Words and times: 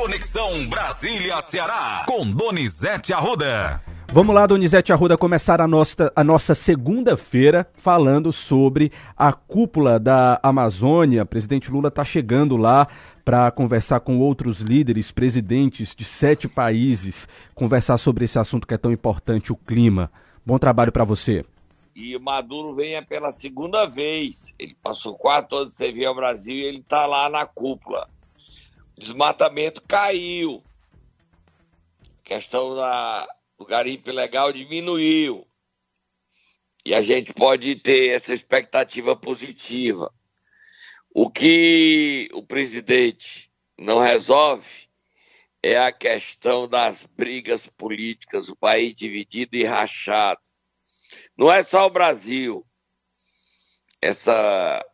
Conexão 0.00 0.68
Brasília-Ceará, 0.68 2.04
com 2.06 2.24
Donizete 2.30 3.12
Arruda. 3.12 3.82
Vamos 4.12 4.32
lá, 4.32 4.46
Donizete 4.46 4.92
Arruda, 4.92 5.18
começar 5.18 5.60
a 5.60 5.66
nossa, 5.66 6.12
a 6.14 6.22
nossa 6.22 6.54
segunda-feira 6.54 7.68
falando 7.74 8.32
sobre 8.32 8.92
a 9.16 9.32
cúpula 9.32 9.98
da 9.98 10.38
Amazônia. 10.40 11.24
O 11.24 11.26
presidente 11.26 11.68
Lula 11.68 11.88
está 11.88 12.04
chegando 12.04 12.56
lá 12.56 12.86
para 13.24 13.50
conversar 13.50 13.98
com 13.98 14.20
outros 14.20 14.60
líderes, 14.60 15.10
presidentes 15.10 15.96
de 15.96 16.04
sete 16.04 16.46
países, 16.46 17.26
conversar 17.52 17.98
sobre 17.98 18.24
esse 18.24 18.38
assunto 18.38 18.68
que 18.68 18.74
é 18.74 18.78
tão 18.78 18.92
importante, 18.92 19.50
o 19.50 19.56
clima. 19.56 20.12
Bom 20.46 20.60
trabalho 20.60 20.92
para 20.92 21.02
você. 21.02 21.44
E 21.92 22.16
o 22.16 22.20
Maduro 22.20 22.72
vem 22.72 23.02
pela 23.02 23.32
segunda 23.32 23.84
vez. 23.86 24.54
Ele 24.60 24.76
passou 24.80 25.16
quatro 25.16 25.58
anos 25.58 25.72
sem 25.72 25.92
vir 25.92 26.06
ao 26.06 26.14
Brasil 26.14 26.54
e 26.54 26.62
ele 26.62 26.78
está 26.78 27.04
lá 27.04 27.28
na 27.28 27.44
cúpula 27.44 28.08
desmatamento 28.98 29.82
caiu. 29.82 30.62
A 32.02 32.22
questão 32.22 32.74
da, 32.74 33.26
do 33.58 33.64
garimpo 33.64 34.10
ilegal 34.10 34.52
diminuiu. 34.52 35.46
E 36.84 36.94
a 36.94 37.02
gente 37.02 37.32
pode 37.34 37.76
ter 37.76 38.10
essa 38.10 38.32
expectativa 38.32 39.14
positiva. 39.14 40.12
O 41.10 41.30
que 41.30 42.28
o 42.32 42.42
presidente 42.42 43.50
não 43.78 43.98
resolve 43.98 44.88
é 45.62 45.78
a 45.78 45.92
questão 45.92 46.68
das 46.68 47.04
brigas 47.06 47.66
políticas, 47.66 48.48
o 48.48 48.56
país 48.56 48.94
dividido 48.94 49.56
e 49.56 49.64
rachado. 49.64 50.40
Não 51.36 51.52
é 51.52 51.62
só 51.62 51.86
o 51.86 51.90
Brasil. 51.90 52.66
Essa 54.00 54.84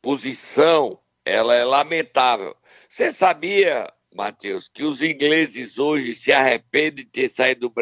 posição, 0.00 1.00
ela 1.24 1.54
é 1.54 1.64
lamentável. 1.64 2.56
Você 2.92 3.10
sabia, 3.10 3.90
Matheus, 4.14 4.68
que 4.68 4.84
os 4.84 5.00
ingleses 5.00 5.78
hoje 5.78 6.12
se 6.12 6.30
arrependem 6.30 7.06
de 7.06 7.10
ter 7.10 7.26
saído 7.26 7.70
do, 7.70 7.74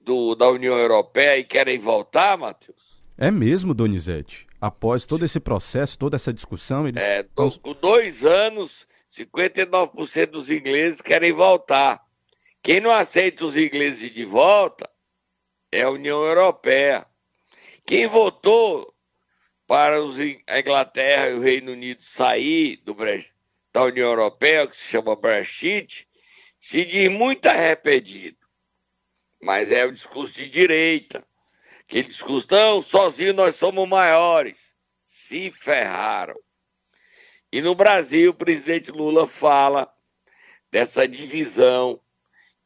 do, 0.00 0.34
da 0.34 0.50
União 0.50 0.76
Europeia 0.76 1.38
e 1.38 1.44
querem 1.44 1.78
voltar, 1.78 2.36
Matheus? 2.36 2.98
É 3.16 3.30
mesmo, 3.30 3.72
Donizete? 3.72 4.44
Após 4.60 5.06
todo 5.06 5.24
esse 5.24 5.38
processo, 5.38 5.96
toda 5.96 6.16
essa 6.16 6.34
discussão, 6.34 6.88
eles. 6.88 7.00
É, 7.00 7.22
com 7.36 7.72
dois 7.80 8.24
anos, 8.24 8.88
59% 9.08 10.26
dos 10.26 10.50
ingleses 10.50 11.00
querem 11.00 11.32
voltar. 11.32 12.02
Quem 12.60 12.80
não 12.80 12.90
aceita 12.90 13.44
os 13.44 13.56
ingleses 13.56 14.10
de 14.10 14.24
volta 14.24 14.90
é 15.70 15.82
a 15.82 15.90
União 15.90 16.24
Europeia. 16.24 17.06
Quem 17.86 18.08
votou 18.08 18.92
para 19.68 20.02
os, 20.02 20.18
a 20.48 20.58
Inglaterra 20.58 21.28
e 21.28 21.34
o 21.34 21.40
Reino 21.40 21.70
Unido 21.70 22.02
sair 22.02 22.78
do 22.78 22.92
Brasil 22.92 23.35
da 23.76 23.84
União 23.84 24.08
Europeia, 24.08 24.66
que 24.66 24.74
se 24.74 24.84
chama 24.84 25.14
Brexit, 25.14 26.08
se 26.58 26.82
diz 26.82 27.10
muito 27.10 27.44
arrependido. 27.44 28.38
Mas 29.38 29.70
é 29.70 29.84
o 29.84 29.92
discurso 29.92 30.32
de 30.32 30.48
direita. 30.48 31.22
Aquele 31.80 32.08
discurso, 32.08 32.46
não, 32.50 32.80
sozinho 32.80 33.34
nós 33.34 33.54
somos 33.54 33.86
maiores. 33.86 34.58
Se 35.06 35.50
ferraram. 35.50 36.40
E 37.52 37.60
no 37.60 37.74
Brasil, 37.74 38.30
o 38.30 38.34
presidente 38.34 38.90
Lula 38.90 39.26
fala 39.26 39.92
dessa 40.72 41.06
divisão 41.06 42.00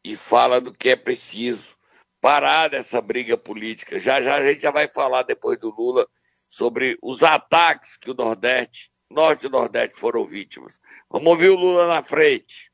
e 0.04 0.16
fala 0.16 0.60
do 0.60 0.72
que 0.72 0.90
é 0.90 0.96
preciso 0.96 1.76
parar 2.20 2.68
dessa 2.68 3.00
briga 3.00 3.36
política. 3.36 3.98
Já 3.98 4.22
já 4.22 4.36
a 4.36 4.44
gente 4.44 4.62
já 4.62 4.70
vai 4.70 4.86
falar 4.86 5.24
depois 5.24 5.58
do 5.58 5.74
Lula 5.74 6.06
sobre 6.48 6.96
os 7.02 7.24
ataques 7.24 7.96
que 7.96 8.12
o 8.12 8.14
Nordeste 8.14 8.92
norte 9.10 9.46
e 9.46 9.50
nordeste 9.50 9.98
foram 9.98 10.24
vítimas. 10.24 10.80
Vamos 11.10 11.28
ouvir 11.28 11.48
o 11.48 11.56
Lula 11.56 11.88
na 11.88 12.02
frente. 12.02 12.70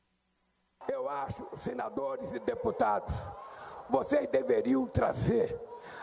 Eu 0.87 1.09
acho, 1.09 1.49
senadores 1.65 2.31
e 2.33 2.39
deputados, 2.39 3.15
vocês 3.89 4.29
deveriam 4.29 4.87
trazer 4.87 5.59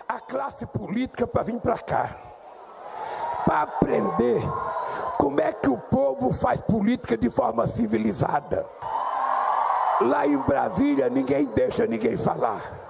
a 0.08 0.20
classe 0.20 0.66
política 0.66 1.28
para 1.28 1.43
vir 1.43 1.60
para 1.61 1.77
cá, 1.77 2.17
para 3.45 3.61
aprender 3.61 4.42
como 5.17 5.39
é 5.39 5.54
que 5.54 5.70
o 5.70 5.77
povo 5.77 6.33
faz 6.33 6.60
política 6.61 7.16
de 7.16 7.30
forma 7.30 7.67
civilizada. 7.67 8.67
Lá 10.02 10.26
em 10.26 10.38
Brasília, 10.38 11.10
ninguém 11.10 11.45
deixa 11.54 11.86
ninguém 11.86 12.17
falar. 12.17 12.82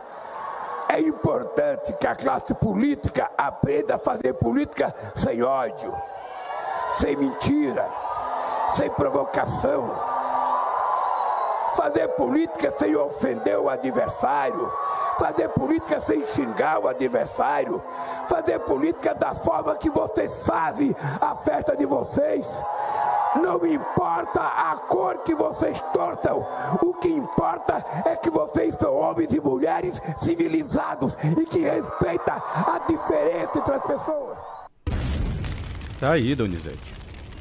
É 0.90 1.00
importante 1.00 1.94
que 1.94 2.08
a 2.08 2.16
classe 2.16 2.54
política 2.56 3.30
aprenda 3.38 3.96
a 3.96 4.00
fazer 4.00 4.34
política 4.34 4.94
sem 5.16 5.44
ódio 5.44 5.94
sem 7.00 7.16
mentira, 7.16 7.88
sem 8.76 8.90
provocação. 8.92 9.90
Fazer 11.76 12.08
política 12.10 12.72
sem 12.78 12.96
ofender 12.96 13.58
o 13.58 13.70
adversário. 13.70 14.72
Fazer 15.18 15.50
política 15.50 16.02
sem 16.02 16.26
xingar 16.28 16.80
o 16.80 16.88
adversário. 16.88 17.82
Fazer 18.28 18.60
política 18.60 19.14
da 19.14 19.34
forma 19.34 19.76
que 19.76 19.90
vocês 19.90 20.36
fazem 20.44 20.96
a 21.20 21.36
festa 21.36 21.76
de 21.76 21.86
vocês. 21.86 22.48
Não 23.36 23.66
importa 23.66 24.42
a 24.42 24.76
cor 24.88 25.18
que 25.20 25.34
vocês 25.34 25.82
torçam, 25.92 26.46
o 26.82 26.94
que 26.94 27.08
importa 27.08 27.84
é 28.06 28.16
que 28.16 28.30
vocês 28.30 28.76
são 28.76 28.96
homens 28.96 29.34
e 29.34 29.40
mulheres 29.42 30.00
civilizados 30.20 31.16
e 31.38 31.46
que 31.46 31.60
respeitam 31.60 32.36
a 32.36 32.80
diferença 32.88 33.58
entre 33.58 33.74
as 33.74 33.84
pessoas. 33.84 34.63
Tá 36.04 36.12
aí, 36.12 36.36
Donizete. 36.36 36.78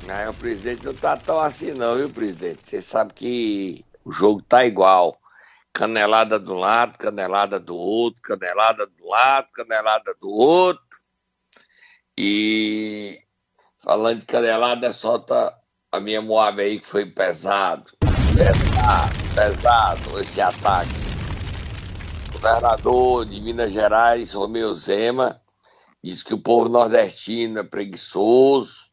Não, 0.06 0.31
o 0.31 0.34
presidente 0.34 0.84
não 0.84 0.95
tá 0.95 1.17
tão 1.17 1.41
assim 1.41 1.73
não, 1.73 1.97
viu, 1.97 2.09
presidente? 2.09 2.61
Você 2.65 2.81
sabe 2.81 3.12
que 3.12 3.84
o 4.05 4.12
jogo 4.12 4.41
tá 4.41 4.65
igual. 4.65 5.19
Canelada 5.73 6.39
do 6.39 6.55
lado, 6.55 6.97
canelada 6.97 7.59
do 7.59 7.75
outro, 7.75 8.23
canelada 8.23 8.87
do 8.87 9.05
lado, 9.05 9.49
canelada 9.53 10.15
do 10.15 10.31
outro. 10.31 11.00
E 12.17 13.19
falando 13.78 14.21
de 14.21 14.27
canelada, 14.27 14.93
solta 14.93 15.53
a 15.91 15.99
minha 15.99 16.23
Moab 16.23 16.62
aí 16.62 16.79
que 16.79 16.87
foi 16.87 17.05
pesado. 17.05 17.91
Pesado, 17.99 19.12
pesado 19.34 20.21
esse 20.21 20.41
ataque. 20.41 21.00
Governador 22.33 23.27
de 23.27 23.41
Minas 23.41 23.73
Gerais, 23.73 24.34
Romeu 24.34 24.73
Zema, 24.77 25.42
Diz 26.03 26.23
que 26.23 26.35
o 26.35 26.43
povo 26.43 26.69
nordestino 26.69 27.61
é 27.61 27.63
preguiçoso, 27.63 28.91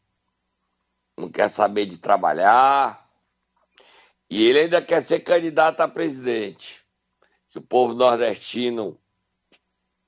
não 1.17 1.29
quer 1.29 1.49
saber 1.49 1.85
de 1.87 1.97
trabalhar. 1.97 3.09
E 4.29 4.43
ele 4.43 4.59
ainda 4.59 4.81
quer 4.81 5.01
ser 5.01 5.21
candidato 5.21 5.81
a 5.81 5.87
presidente. 5.87 6.85
Que 7.49 7.57
o 7.57 7.63
povo 7.63 7.95
nordestino 7.95 8.99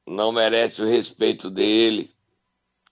não 0.06 0.32
merece 0.32 0.82
o 0.82 0.88
respeito 0.88 1.50
dele. 1.50 2.14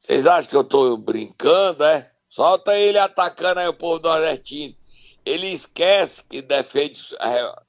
Vocês 0.01 0.25
acham 0.25 0.49
que 0.49 0.55
eu 0.55 0.61
estou 0.61 0.97
brincando, 0.97 1.83
é? 1.83 2.11
Solta 2.27 2.75
ele 2.75 2.97
atacando 2.97 3.59
aí 3.59 3.67
o 3.67 3.73
povo 3.73 4.01
nordestino. 4.01 4.75
Ele 5.23 5.51
esquece 5.51 6.27
que 6.27 6.41
defende 6.41 6.99
a 7.19 7.61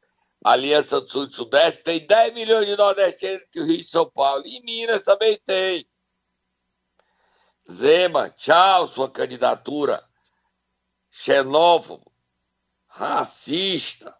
Aliança 0.42 1.00
do 1.00 1.10
Sul 1.10 1.24
e 1.26 1.34
Sudeste. 1.34 1.82
Tem 1.82 2.06
10 2.06 2.32
milhões 2.32 2.66
de 2.66 2.76
nordestinos 2.76 3.42
que 3.52 3.60
o 3.60 3.66
Rio 3.66 3.78
de 3.78 3.84
São 3.84 4.10
Paulo. 4.10 4.46
E 4.46 4.62
Minas 4.62 5.02
também 5.02 5.38
tem. 5.46 5.86
Zema, 7.70 8.30
tchau 8.30 8.88
sua 8.88 9.08
candidatura. 9.08 10.04
Xenófobo, 11.10 12.12
racista, 12.86 14.16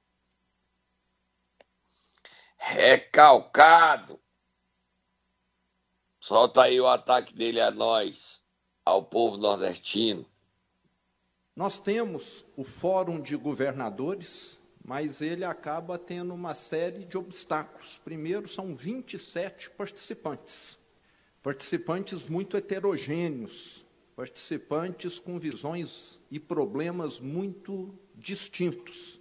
recalcado. 2.56 4.20
Solta 6.20 6.62
aí 6.62 6.80
o 6.80 6.86
ataque 6.86 7.34
dele 7.34 7.60
a 7.60 7.70
nós, 7.70 8.42
ao 8.84 9.04
povo 9.04 9.36
nordestino. 9.36 10.24
Nós 11.56 11.80
temos 11.80 12.44
o 12.56 12.62
Fórum 12.62 13.20
de 13.20 13.36
Governadores, 13.36 14.60
mas 14.84 15.20
ele 15.20 15.44
acaba 15.44 15.98
tendo 15.98 16.34
uma 16.34 16.54
série 16.54 17.04
de 17.04 17.18
obstáculos. 17.18 17.98
Primeiro, 17.98 18.48
são 18.48 18.76
27 18.76 19.70
participantes 19.70 20.79
participantes 21.42 22.28
muito 22.28 22.56
heterogêneos, 22.56 23.84
participantes 24.14 25.18
com 25.18 25.38
visões 25.38 26.20
e 26.30 26.38
problemas 26.38 27.18
muito 27.18 27.94
distintos. 28.14 29.18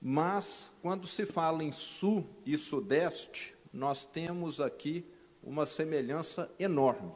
Mas, 0.00 0.70
quando 0.82 1.06
se 1.06 1.24
fala 1.24 1.64
em 1.64 1.72
Sul 1.72 2.26
e 2.44 2.58
Sudeste, 2.58 3.54
nós 3.72 4.04
temos 4.04 4.60
aqui 4.60 5.04
uma 5.42 5.64
semelhança 5.64 6.50
enorme. 6.58 7.10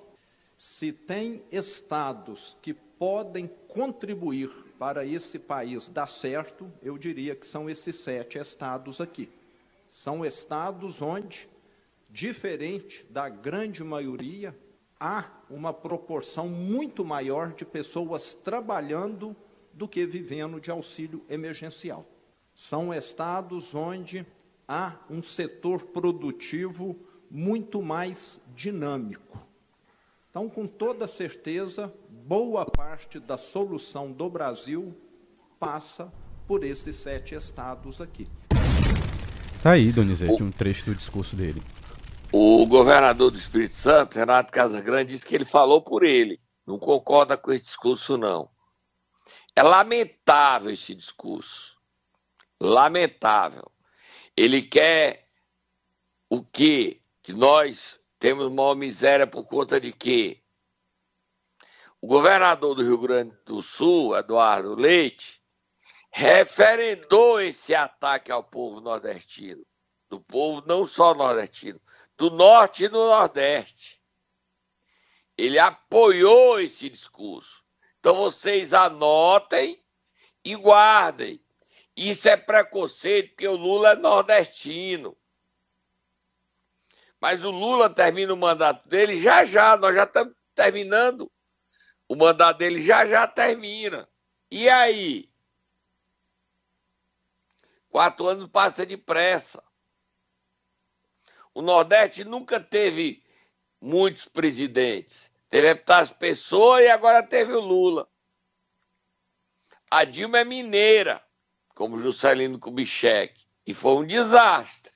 Se 0.57 0.91
tem 0.91 1.43
estados 1.53 2.57
que 2.63 2.73
podem 2.73 3.47
contribuir 3.69 4.51
para 4.79 5.05
esse 5.05 5.39
país 5.39 5.89
dar 5.89 6.09
certo, 6.09 6.73
eu 6.83 6.97
diria 6.97 7.37
que 7.37 7.47
são 7.47 7.69
esses 7.69 7.97
sete 7.97 8.39
estados 8.39 9.01
aqui. 9.01 9.29
São 9.89 10.25
estados 10.25 11.03
onde 11.03 11.49
Diferente 12.09 13.05
da 13.11 13.29
grande 13.29 13.85
maioria, 13.85 14.57
há 14.99 15.31
uma 15.51 15.73
proporção 15.73 16.49
muito 16.49 17.05
maior 17.05 17.53
de 17.53 17.65
pessoas 17.65 18.33
trabalhando 18.33 19.37
do 19.73 19.87
que 19.87 20.07
vivendo 20.07 20.61
de 20.61 20.71
auxílio 20.71 21.25
emergencial. 21.29 22.07
São 22.55 22.93
estados 22.93 23.75
onde 23.75 24.27
há 24.67 24.97
um 25.09 25.23
setor 25.23 25.85
produtivo 25.87 26.97
muito 27.31 27.83
mais 27.83 28.41
dinâmico. 28.57 29.47
Então, 30.31 30.49
com 30.49 30.67
toda 30.67 31.07
certeza, 31.07 31.93
boa 32.09 32.65
parte 32.65 33.21
da 33.21 33.37
solução 33.37 34.11
do 34.11 34.29
Brasil 34.29 34.97
passa 35.61 36.13
por 36.47 36.65
esses 36.65 36.97
sete 36.97 37.35
estados 37.35 38.01
aqui. 38.01 38.27
Tá 39.63 39.73
aí, 39.73 39.93
Donizete, 39.93 40.43
um 40.43 40.51
trecho 40.51 40.87
do 40.87 40.95
discurso 40.95 41.37
dele. 41.37 41.63
O 42.31 42.67
governador 42.67 43.31
do 43.31 43.39
Espírito 43.39 43.73
Santo, 43.73 44.19
Renato 44.19 44.53
Casagrande, 44.53 45.13
disse 45.13 45.25
que 45.25 45.35
ele 45.35 45.47
falou 45.47 45.81
por 45.81 46.05
ele. 46.05 46.39
Não 46.67 46.79
concorda 46.79 47.39
com 47.39 47.51
esse 47.51 47.65
discurso, 47.65 48.19
não. 48.19 48.51
É 49.57 49.63
lamentável 49.63 50.71
esse 50.71 50.95
discurso. 50.95 51.75
Lamentável. 52.61 53.73
Ele 54.37 54.61
quer 54.61 55.27
o 56.29 56.45
quê? 56.45 57.01
Que 57.23 57.33
nós 57.33 57.99
temos 58.19 58.53
maior 58.53 58.75
miséria 58.75 59.27
por 59.27 59.47
conta 59.47 59.81
de 59.81 59.91
quê? 59.91 60.43
O 62.01 62.07
governador 62.07 62.75
do 62.75 62.83
Rio 62.83 62.99
Grande 62.99 63.35
do 63.47 63.63
Sul, 63.63 64.15
Eduardo 64.15 64.75
Leite, 64.75 65.43
referendou 66.11 67.41
esse 67.41 67.75
ataque 67.75 68.31
ao 68.31 68.45
povo 68.45 68.81
nordestino. 68.81 69.65
Do 70.11 70.21
povo 70.21 70.63
não 70.67 70.85
só 70.87 71.15
nordestino, 71.15 71.81
do 72.19 72.31
norte 72.31 72.85
e 72.85 72.89
do 72.89 72.99
nordeste. 72.99 74.03
Ele 75.37 75.59
apoiou 75.59 76.61
esse 76.61 76.91
discurso. 76.91 77.63
Então 78.01 78.17
vocês 78.17 78.75
anotem 78.75 79.83
e 80.45 80.57
guardem. 80.57 81.41
Isso 81.97 82.29
é 82.29 82.37
preconceito, 82.37 83.31
porque 83.31 83.47
o 83.47 83.57
Lula 83.57 83.93
é 83.93 83.97
nordestino. 83.97 85.17
Mas 87.21 87.43
o 87.45 87.51
Lula 87.51 87.89
termina 87.89 88.35
o 88.35 88.37
mandato 88.37 88.89
dele 88.89 89.21
já 89.21 89.45
já, 89.45 89.77
nós 89.77 89.95
já 89.95 90.05
estamos 90.05 90.35
terminando. 90.55 91.31
O 92.09 92.17
mandato 92.17 92.59
dele 92.59 92.85
já 92.85 93.07
já 93.07 93.27
termina. 93.27 94.09
E 94.51 94.69
aí? 94.69 95.31
Quatro 97.91 98.27
anos 98.27 98.49
passa 98.51 98.85
depressa. 98.85 99.63
O 101.59 101.61
Nordeste 101.61 102.23
nunca 102.23 102.61
teve 102.61 103.21
muitos 103.81 104.29
presidentes. 104.29 105.29
Teve 105.51 105.71
Epitácio 105.71 106.15
Pessoa 106.15 106.81
e 106.81 106.89
agora 106.89 107.21
teve 107.21 107.53
o 107.53 107.59
Lula. 107.59 108.09
A 109.91 110.05
Dilma 110.05 110.39
é 110.39 110.45
mineira, 110.45 111.21
como 111.75 111.99
Juscelino 111.99 112.61
Kubitschek, 112.61 113.45
e 113.67 113.75
foi 113.75 113.97
um 113.97 114.07
desastre. 114.07 114.93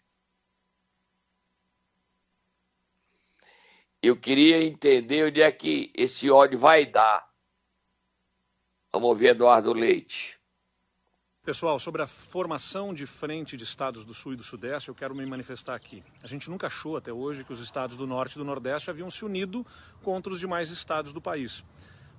Eu 4.01 4.17
queria 4.17 4.63
entender 4.63 5.25
onde 5.27 5.43
é 5.43 5.51
que 5.51 5.93
esse 5.97 6.31
ódio 6.31 6.61
vai 6.61 6.87
dar. 6.87 7.29
Vamos 8.93 9.09
ouvir 9.09 9.31
Eduardo 9.31 9.73
Leite. 9.73 10.41
Pessoal, 11.45 11.77
sobre 11.77 12.01
a 12.01 12.07
formação 12.07 12.95
de 12.95 13.05
frente 13.05 13.57
de 13.57 13.65
estados 13.65 14.05
do 14.05 14.15
Sul 14.15 14.35
e 14.35 14.37
do 14.37 14.45
Sudeste, 14.45 14.91
eu 14.91 14.95
quero 14.95 15.13
me 15.13 15.27
manifestar 15.27 15.75
aqui. 15.75 16.01
A 16.23 16.29
gente 16.29 16.49
nunca 16.49 16.69
achou 16.69 16.97
até 16.97 17.13
hoje 17.13 17.43
que 17.43 17.53
os 17.53 17.59
estados 17.59 17.97
do 17.97 18.07
Norte 18.07 18.35
e 18.35 18.39
do 18.39 18.45
Nordeste 18.45 18.91
haviam 18.91 19.11
se 19.11 19.25
unido 19.25 19.67
contra 20.05 20.33
os 20.33 20.39
demais 20.39 20.71
estados 20.71 21.13
do 21.13 21.21
país. 21.21 21.65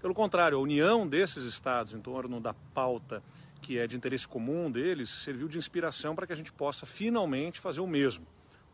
Pelo 0.01 0.13
contrário, 0.13 0.57
a 0.57 0.61
união 0.61 1.07
desses 1.07 1.45
estados 1.45 1.93
em 1.93 2.01
torno 2.01 2.41
da 2.41 2.53
pauta 2.73 3.23
que 3.61 3.79
é 3.79 3.87
de 3.87 3.95
interesse 3.95 4.27
comum 4.27 4.69
deles 4.69 5.09
serviu 5.09 5.47
de 5.47 5.57
inspiração 5.57 6.13
para 6.13 6.27
que 6.27 6.33
a 6.33 6.35
gente 6.35 6.51
possa 6.51 6.85
finalmente 6.85 7.61
fazer 7.61 7.79
o 7.79 7.87
mesmo. 7.87 8.27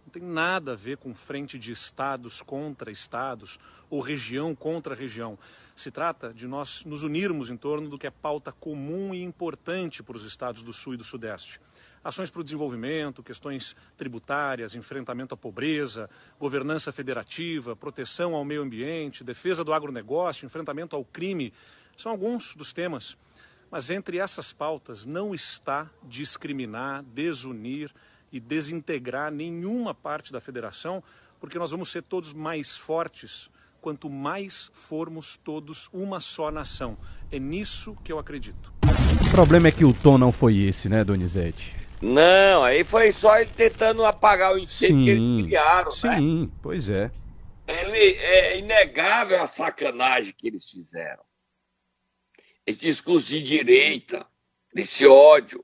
Não 0.09 0.13
tem 0.19 0.23
nada 0.23 0.71
a 0.71 0.75
ver 0.75 0.97
com 0.97 1.13
frente 1.13 1.59
de 1.59 1.71
estados 1.71 2.41
contra 2.41 2.89
estados 2.89 3.59
ou 3.91 3.99
região 3.99 4.55
contra 4.55 4.95
região. 4.95 5.37
Se 5.75 5.91
trata 5.91 6.33
de 6.33 6.47
nós 6.47 6.83
nos 6.83 7.03
unirmos 7.03 7.51
em 7.51 7.55
torno 7.55 7.87
do 7.87 7.95
que 7.95 8.07
é 8.07 8.09
pauta 8.09 8.51
comum 8.51 9.13
e 9.13 9.21
importante 9.21 10.01
para 10.01 10.17
os 10.17 10.25
estados 10.25 10.63
do 10.63 10.73
Sul 10.73 10.95
e 10.95 10.97
do 10.97 11.03
Sudeste. 11.03 11.61
Ações 12.03 12.31
para 12.31 12.41
o 12.41 12.43
desenvolvimento, 12.43 13.21
questões 13.21 13.75
tributárias, 13.95 14.73
enfrentamento 14.73 15.35
à 15.35 15.37
pobreza, 15.37 16.09
governança 16.39 16.91
federativa, 16.91 17.75
proteção 17.75 18.33
ao 18.33 18.43
meio 18.43 18.63
ambiente, 18.63 19.23
defesa 19.23 19.63
do 19.63 19.73
agronegócio, 19.73 20.43
enfrentamento 20.43 20.95
ao 20.95 21.05
crime, 21.05 21.53
são 21.95 22.11
alguns 22.11 22.55
dos 22.55 22.73
temas. 22.73 23.15
Mas 23.69 23.91
entre 23.91 24.17
essas 24.17 24.51
pautas 24.51 25.05
não 25.05 25.35
está 25.35 25.87
discriminar, 26.03 27.03
desunir, 27.03 27.93
e 28.31 28.39
desintegrar 28.39 29.31
nenhuma 29.31 29.93
parte 29.93 30.31
da 30.31 30.39
federação, 30.39 31.03
porque 31.39 31.57
nós 31.57 31.71
vamos 31.71 31.91
ser 31.91 32.03
todos 32.03 32.33
mais 32.33 32.77
fortes 32.77 33.49
quanto 33.81 34.09
mais 34.09 34.69
formos 34.73 35.37
todos 35.37 35.89
uma 35.93 36.19
só 36.19 36.51
nação. 36.51 36.97
É 37.31 37.39
nisso 37.39 37.95
que 38.03 38.11
eu 38.11 38.19
acredito. 38.19 38.73
O 39.27 39.31
problema 39.31 39.69
é 39.69 39.71
que 39.71 39.85
o 39.85 39.93
tom 39.93 40.17
não 40.17 40.31
foi 40.31 40.57
esse, 40.57 40.89
né, 40.89 41.03
Donizete? 41.03 41.73
Não, 42.01 42.63
aí 42.63 42.83
foi 42.83 43.11
só 43.11 43.39
ele 43.39 43.49
tentando 43.55 44.05
apagar 44.05 44.53
o 44.53 44.59
incêndio 44.59 44.95
sim, 44.95 45.03
que 45.03 45.09
eles 45.09 45.45
criaram, 45.45 45.91
sim, 45.91 46.07
né? 46.07 46.17
Sim, 46.17 46.51
pois 46.61 46.89
é. 46.89 47.11
Ele, 47.67 48.15
é 48.17 48.57
inegável 48.57 49.41
a 49.41 49.47
sacanagem 49.47 50.33
que 50.35 50.47
eles 50.47 50.69
fizeram. 50.69 51.23
Esse 52.65 52.81
discurso 52.81 53.27
de 53.27 53.41
direita, 53.41 54.25
desse 54.73 55.05
ódio. 55.05 55.63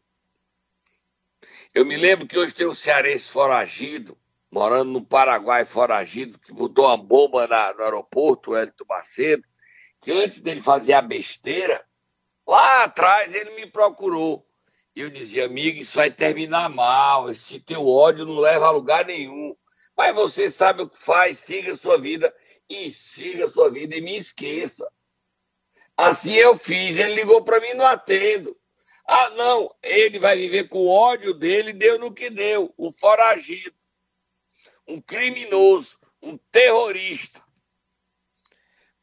Eu 1.76 1.86
me 1.86 1.98
lembro 1.98 2.26
que 2.26 2.38
hoje 2.38 2.56
tem 2.56 2.66
um 2.66 2.74
cearense 2.74 3.30
foragido, 3.30 4.18
morando 4.50 4.92
no 4.92 5.06
Paraguai 5.06 5.66
foragido, 5.66 6.40
que 6.40 6.54
botou 6.54 6.86
uma 6.86 6.96
bomba 6.96 7.46
na, 7.48 7.74
no 7.74 7.84
aeroporto, 7.84 8.52
o 8.52 8.56
Hélito 8.56 8.86
Macedo, 8.88 9.46
que 10.00 10.10
antes 10.10 10.40
dele 10.40 10.62
fazer 10.62 10.94
a 10.94 11.02
besteira, 11.02 11.86
lá 12.48 12.86
atrás 12.86 13.36
ele 13.36 13.56
me 13.56 13.66
procurou. 13.70 14.48
E 14.96 15.02
eu 15.02 15.10
dizia, 15.10 15.48
amigo, 15.48 15.78
isso 15.78 15.98
vai 15.98 16.10
terminar 16.10 16.70
mal, 16.70 17.30
esse 17.30 17.60
teu 17.60 17.86
ódio 17.86 18.26
não 18.26 18.40
leva 18.40 18.68
a 18.68 18.72
lugar 18.72 19.04
nenhum. 19.04 19.54
Mas 19.98 20.16
você 20.16 20.50
sabe 20.50 20.82
o 20.82 20.88
que 20.88 20.98
faz, 20.98 21.40
siga 21.40 21.74
a 21.74 21.78
sua 21.78 22.00
vida 22.00 22.34
e 22.70 22.90
siga 22.90 23.44
a 23.44 23.50
sua 23.50 23.70
vida 23.70 23.98
e 23.98 24.02
me 24.02 24.16
esqueça. 24.16 24.90
Assim 25.98 26.36
eu 26.36 26.58
fiz, 26.58 26.98
ele 26.98 27.16
ligou 27.16 27.44
para 27.44 27.60
mim 27.60 27.74
não 27.74 27.86
atendo. 27.86 28.58
Ah, 29.08 29.30
não, 29.32 29.74
ele 29.84 30.18
vai 30.18 30.36
viver 30.36 30.68
com 30.68 30.80
o 30.80 30.88
ódio 30.88 31.34
dele, 31.34 31.72
deu 31.74 32.00
no 32.00 32.12
que 32.12 32.30
deu, 32.30 32.74
um 32.78 32.92
foragido, 32.92 33.76
um 34.88 35.00
criminoso, 35.00 36.00
um 36.22 36.38
terrorista. 36.52 37.44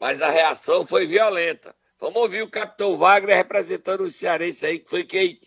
Mas 0.01 0.21
a 0.21 0.29
reação 0.29 0.85
foi 0.85 1.07
violenta. 1.07 1.75
Vamos 2.01 2.21
ouvir 2.21 2.43
o 2.43 2.51
capitão 2.51 2.97
Wagner 2.97 3.37
representando 3.37 4.01
o 4.01 4.11
cearense 4.11 4.67
aí, 4.67 4.81
que 4.81 4.91
foi 4.91 5.05
quem 5.05 5.41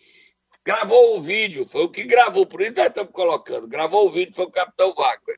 gravou 0.64 1.18
o 1.18 1.22
vídeo, 1.22 1.68
foi 1.68 1.84
o 1.84 1.92
que 1.92 2.06
gravou, 2.06 2.46
por 2.46 2.62
isso 2.62 2.76
nós 2.78 2.88
estamos 2.88 3.12
colocando. 3.12 3.68
Gravou 3.68 4.08
o 4.08 4.12
vídeo, 4.12 4.34
foi 4.34 4.46
o 4.46 4.52
capitão 4.52 4.94
Wagner. 4.94 5.38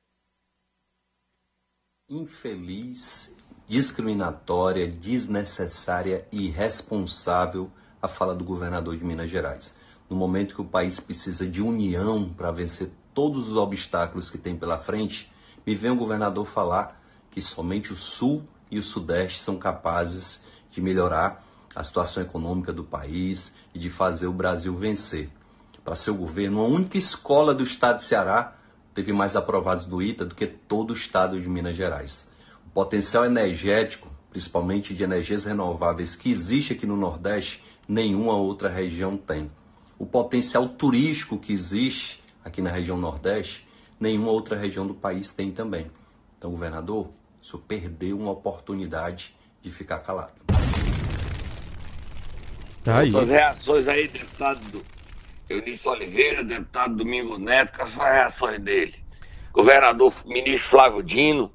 Infeliz, 2.08 3.36
discriminatória, 3.68 4.88
desnecessária 4.88 6.28
e 6.32 6.46
irresponsável 6.46 7.72
a 8.02 8.08
fala 8.08 8.36
do 8.36 8.44
governador 8.44 8.96
de 8.96 9.04
Minas 9.04 9.30
Gerais. 9.30 9.74
No 10.10 10.16
momento 10.16 10.56
que 10.56 10.62
o 10.62 10.66
país 10.66 11.00
precisa 11.00 11.46
de 11.46 11.62
união 11.62 12.30
para 12.30 12.52
vencer 12.52 12.90
todos 13.14 13.50
os 13.50 13.56
obstáculos 13.56 14.30
que 14.30 14.38
tem 14.38 14.56
pela 14.56 14.78
frente, 14.78 15.32
me 15.66 15.76
vem 15.76 15.92
o 15.92 15.96
governador 15.96 16.46
falar 16.46 17.02
que 17.32 17.42
somente 17.42 17.92
o 17.92 17.96
Sul 17.96 18.44
e 18.72 18.80
o 18.80 18.84
Sudeste 18.84 19.40
são 19.40 19.58
capazes 19.58 20.42
de 20.72 20.82
melhorar 20.82 21.44
a 21.76 21.84
situação 21.84 22.24
econômica 22.24 22.72
do 22.72 22.84
país 22.84 23.54
e 23.74 23.80
de 23.80 23.90
fazer 23.90 24.28
o 24.28 24.34
Brasil 24.34 24.76
vencer. 24.76 25.30
Para 25.88 25.96
seu 25.96 26.14
governo, 26.16 26.60
a 26.60 26.68
única 26.68 26.98
escola 26.98 27.54
do 27.54 27.64
estado 27.64 28.00
de 28.00 28.04
Ceará 28.04 28.56
teve 28.94 29.14
mais 29.14 29.38
aprovados 29.38 29.86
do 29.86 30.02
ITA 30.02 30.26
do 30.26 30.36
que 30.36 30.46
todo 30.46 30.92
o 30.92 30.94
estado 30.94 31.40
de 31.40 31.48
Minas 31.48 31.78
Gerais. 31.78 32.28
O 32.66 32.70
potencial 32.72 33.24
energético, 33.24 34.10
principalmente 34.30 34.94
de 34.94 35.04
energias 35.06 35.46
renováveis, 35.46 36.14
que 36.14 36.30
existe 36.30 36.74
aqui 36.74 36.86
no 36.86 36.98
Nordeste, 36.98 37.64
nenhuma 37.88 38.36
outra 38.36 38.70
região 38.70 39.16
tem. 39.16 39.50
O 39.98 40.06
potencial 40.06 40.68
turístico 40.68 41.38
que 41.38 41.54
existe 41.54 42.22
aqui 42.44 42.62
na 42.62 42.70
região 42.70 42.98
Nordeste, 42.98 43.68
nenhuma 44.00 44.32
outra 44.32 44.56
região 44.56 44.86
do 44.86 44.94
país 44.94 45.32
tem 45.32 45.52
também. 45.52 45.90
Então, 46.38 46.52
governador, 46.52 47.10
o 47.42 47.46
senhor 47.46 47.64
perdeu 47.68 48.18
uma 48.18 48.32
oportunidade 48.32 49.36
de 49.62 49.72
ficar 49.72 50.00
calado. 50.00 50.34
Tá 52.84 53.00
aí. 53.00 53.08
Outras 53.08 53.30
reações 53.30 53.88
aí, 53.88 54.08
deputado 54.08 54.86
Eunício 55.50 55.92
Oliveira, 55.92 56.44
deputado 56.44 56.96
Domingo 56.96 57.38
Neto, 57.38 57.76
quais 57.76 57.94
são 57.94 58.04
as 58.04 58.14
reações 58.14 58.62
dele? 58.62 58.96
Governador, 59.52 60.14
ministro 60.26 60.70
Flávio 60.70 61.02
Dino. 61.04 61.52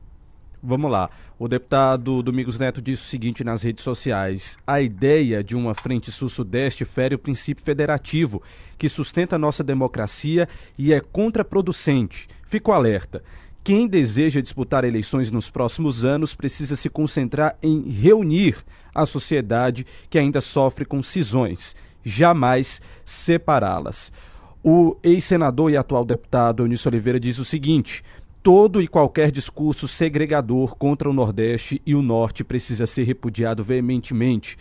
Vamos 0.63 0.93
lá. 0.93 1.11
O 1.37 1.49
deputado 1.49 2.23
Domingos 2.23 2.57
Neto 2.57 2.81
disse 2.81 3.03
o 3.03 3.07
seguinte 3.07 3.43
nas 3.43 3.65
redes 3.65 3.83
sociais: 3.83 4.57
a 4.65 4.81
ideia 4.81 5.43
de 5.43 5.57
uma 5.57 5.75
frente 5.75 6.13
sul-sudeste 6.13 6.85
fere 6.85 7.17
o 7.17 7.19
princípio 7.19 7.65
federativo, 7.65 8.41
que 8.79 8.89
sustenta 8.89 9.35
a 9.35 9.39
nossa 9.39 9.65
democracia 9.65 10.49
e 10.79 10.93
é 10.93 11.01
contraproducente. 11.01 12.29
Fico 12.47 12.71
alerta. 12.71 13.25
Quem 13.65 13.89
deseja 13.89 14.41
disputar 14.41 14.85
eleições 14.85 15.31
nos 15.31 15.51
próximos 15.51 16.05
anos 16.05 16.35
precisa 16.35 16.77
se 16.77 16.89
concentrar 16.89 17.57
em 17.61 17.91
reunir 17.91 18.57
a 18.95 19.05
sociedade 19.05 19.87
que 20.09 20.19
ainda 20.19 20.41
sofre 20.41 20.85
com 20.85 21.03
cisões, 21.03 21.75
jamais 22.05 22.81
separá-las. 23.05 24.13
O 24.65 24.97
ex-senador 25.03 25.73
e 25.73 25.77
atual 25.77 26.05
deputado 26.05 26.63
Eunício 26.63 26.89
Oliveira 26.89 27.19
diz 27.19 27.39
o 27.39 27.45
seguinte: 27.45 28.05
todo 28.43 28.83
e 28.83 28.89
qualquer 28.89 29.31
discurso 29.31 29.87
segregador 29.87 30.75
contra 30.77 31.09
o 31.09 31.13
Nordeste 31.13 31.81
e 31.87 31.95
o 31.95 32.03
Norte 32.03 32.43
precisa 32.43 32.87
ser 32.87 33.05
repudiado 33.05 33.63
veementemente. 33.63 34.59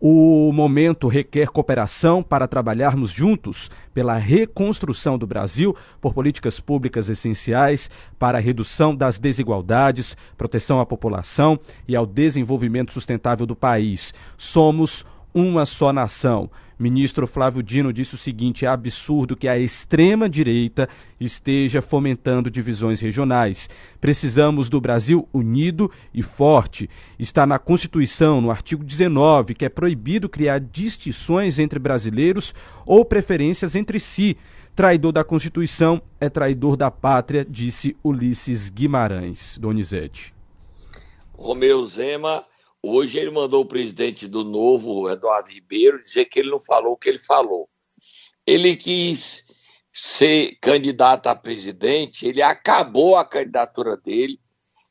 O 0.00 0.52
momento 0.52 1.08
requer 1.08 1.48
cooperação 1.48 2.22
para 2.22 2.46
trabalharmos 2.46 3.10
juntos 3.10 3.70
pela 3.92 4.16
reconstrução 4.16 5.16
do 5.16 5.26
Brasil 5.26 5.74
por 6.00 6.12
políticas 6.12 6.60
públicas 6.60 7.08
essenciais 7.08 7.90
para 8.18 8.38
a 8.38 8.40
redução 8.40 8.94
das 8.94 9.18
desigualdades, 9.18 10.16
proteção 10.36 10.78
à 10.78 10.86
população 10.86 11.58
e 11.88 11.96
ao 11.96 12.06
desenvolvimento 12.06 12.92
sustentável 12.92 13.46
do 13.46 13.56
país. 13.56 14.12
Somos 14.36 15.06
uma 15.32 15.64
só 15.64 15.92
nação. 15.92 16.50
Ministro 16.84 17.26
Flávio 17.26 17.62
Dino 17.62 17.94
disse 17.94 18.14
o 18.14 18.18
seguinte: 18.18 18.66
é 18.66 18.68
absurdo 18.68 19.34
que 19.34 19.48
a 19.48 19.58
extrema-direita 19.58 20.86
esteja 21.18 21.80
fomentando 21.80 22.50
divisões 22.50 23.00
regionais. 23.00 23.70
Precisamos 24.02 24.68
do 24.68 24.78
Brasil 24.82 25.26
unido 25.32 25.90
e 26.12 26.22
forte. 26.22 26.90
Está 27.18 27.46
na 27.46 27.58
Constituição, 27.58 28.38
no 28.38 28.50
artigo 28.50 28.84
19, 28.84 29.54
que 29.54 29.64
é 29.64 29.70
proibido 29.70 30.28
criar 30.28 30.60
distinções 30.60 31.58
entre 31.58 31.78
brasileiros 31.78 32.54
ou 32.84 33.02
preferências 33.02 33.74
entre 33.74 33.98
si. 33.98 34.36
Traidor 34.76 35.12
da 35.12 35.24
Constituição 35.24 36.02
é 36.20 36.28
traidor 36.28 36.76
da 36.76 36.90
pátria, 36.90 37.46
disse 37.48 37.96
Ulisses 38.04 38.68
Guimarães. 38.68 39.56
Donizete. 39.56 40.34
Romeu 41.32 41.86
Zema 41.86 42.44
Hoje 42.86 43.18
ele 43.18 43.30
mandou 43.30 43.62
o 43.62 43.66
presidente 43.66 44.28
do 44.28 44.44
Novo, 44.44 45.08
Eduardo 45.08 45.50
Ribeiro, 45.50 46.02
dizer 46.02 46.26
que 46.26 46.38
ele 46.38 46.50
não 46.50 46.60
falou 46.60 46.92
o 46.92 46.96
que 46.98 47.08
ele 47.08 47.18
falou. 47.18 47.66
Ele 48.46 48.76
quis 48.76 49.42
ser 49.90 50.58
candidato 50.60 51.28
a 51.28 51.34
presidente, 51.34 52.26
ele 52.26 52.42
acabou 52.42 53.16
a 53.16 53.24
candidatura 53.24 53.96
dele. 53.96 54.38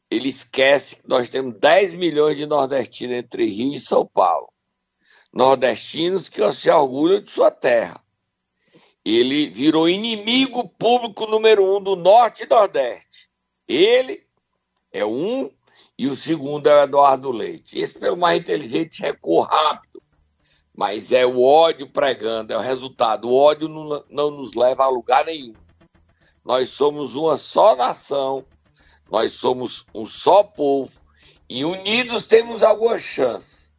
Ele 0.10 0.28
esquece 0.28 0.96
que 0.96 1.08
nós 1.08 1.30
temos 1.30 1.54
10 1.60 1.94
milhões 1.94 2.36
de 2.36 2.48
nordestinos 2.48 3.16
entre 3.16 3.46
Rio 3.46 3.76
e 3.76 3.80
São 3.80 4.08
Paulo. 4.08 4.52
Nordestinos 5.32 6.28
que 6.28 6.52
se 6.52 6.72
orgulham 6.72 7.22
de 7.22 7.30
sua 7.30 7.52
terra. 7.52 8.04
Ele 9.06 9.52
virou 9.52 9.88
inimigo 9.88 10.68
público 10.68 11.28
número 11.28 11.78
um 11.78 11.80
do 11.80 11.96
Norte 11.96 12.42
e 12.42 12.50
Nordeste. 12.50 13.30
Ele 13.68 14.26
é 14.92 15.06
um 15.06 15.52
e 15.98 16.08
o 16.08 16.16
segundo 16.16 16.68
é 16.68 16.76
o 16.76 16.84
Eduardo 16.84 17.32
Leite. 17.32 17.78
Esse, 17.78 17.98
pelo 17.98 18.18
mais 18.18 18.42
inteligente, 18.42 19.02
recua 19.02 19.48
rápido, 19.48 20.02
mas 20.76 21.12
é 21.12 21.26
o 21.26 21.42
ódio 21.42 21.88
pregando, 21.88 22.52
é 22.52 22.58
o 22.58 22.62
resultado. 22.62 23.30
O 23.30 23.36
ódio 23.36 23.68
não, 23.68 24.04
não 24.10 24.32
nos 24.32 24.54
leva 24.56 24.84
a 24.84 24.90
lugar 24.90 25.26
nenhum. 25.26 25.54
Nós 26.44 26.70
somos 26.70 27.16
uma 27.16 27.38
só 27.38 27.76
nação, 27.76 28.44
nós 29.10 29.34
somos 29.34 29.86
um 29.94 30.06
só 30.06 30.44
povo, 30.44 30.92
e 31.48 31.64
unidos 31.64 32.26
temos 32.26 32.64
alguma 32.64 32.98
chance. 32.98 33.72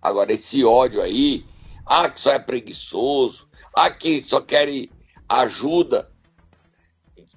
Agora, 0.00 0.32
esse 0.32 0.64
ódio 0.64 1.02
aí, 1.02 1.44
ah, 1.84 2.08
que 2.08 2.20
só 2.20 2.32
é 2.32 2.38
preguiçoso, 2.38 3.48
ah, 3.74 3.90
que 3.90 4.22
só 4.22 4.40
quer 4.40 4.88
ajuda, 5.28 6.10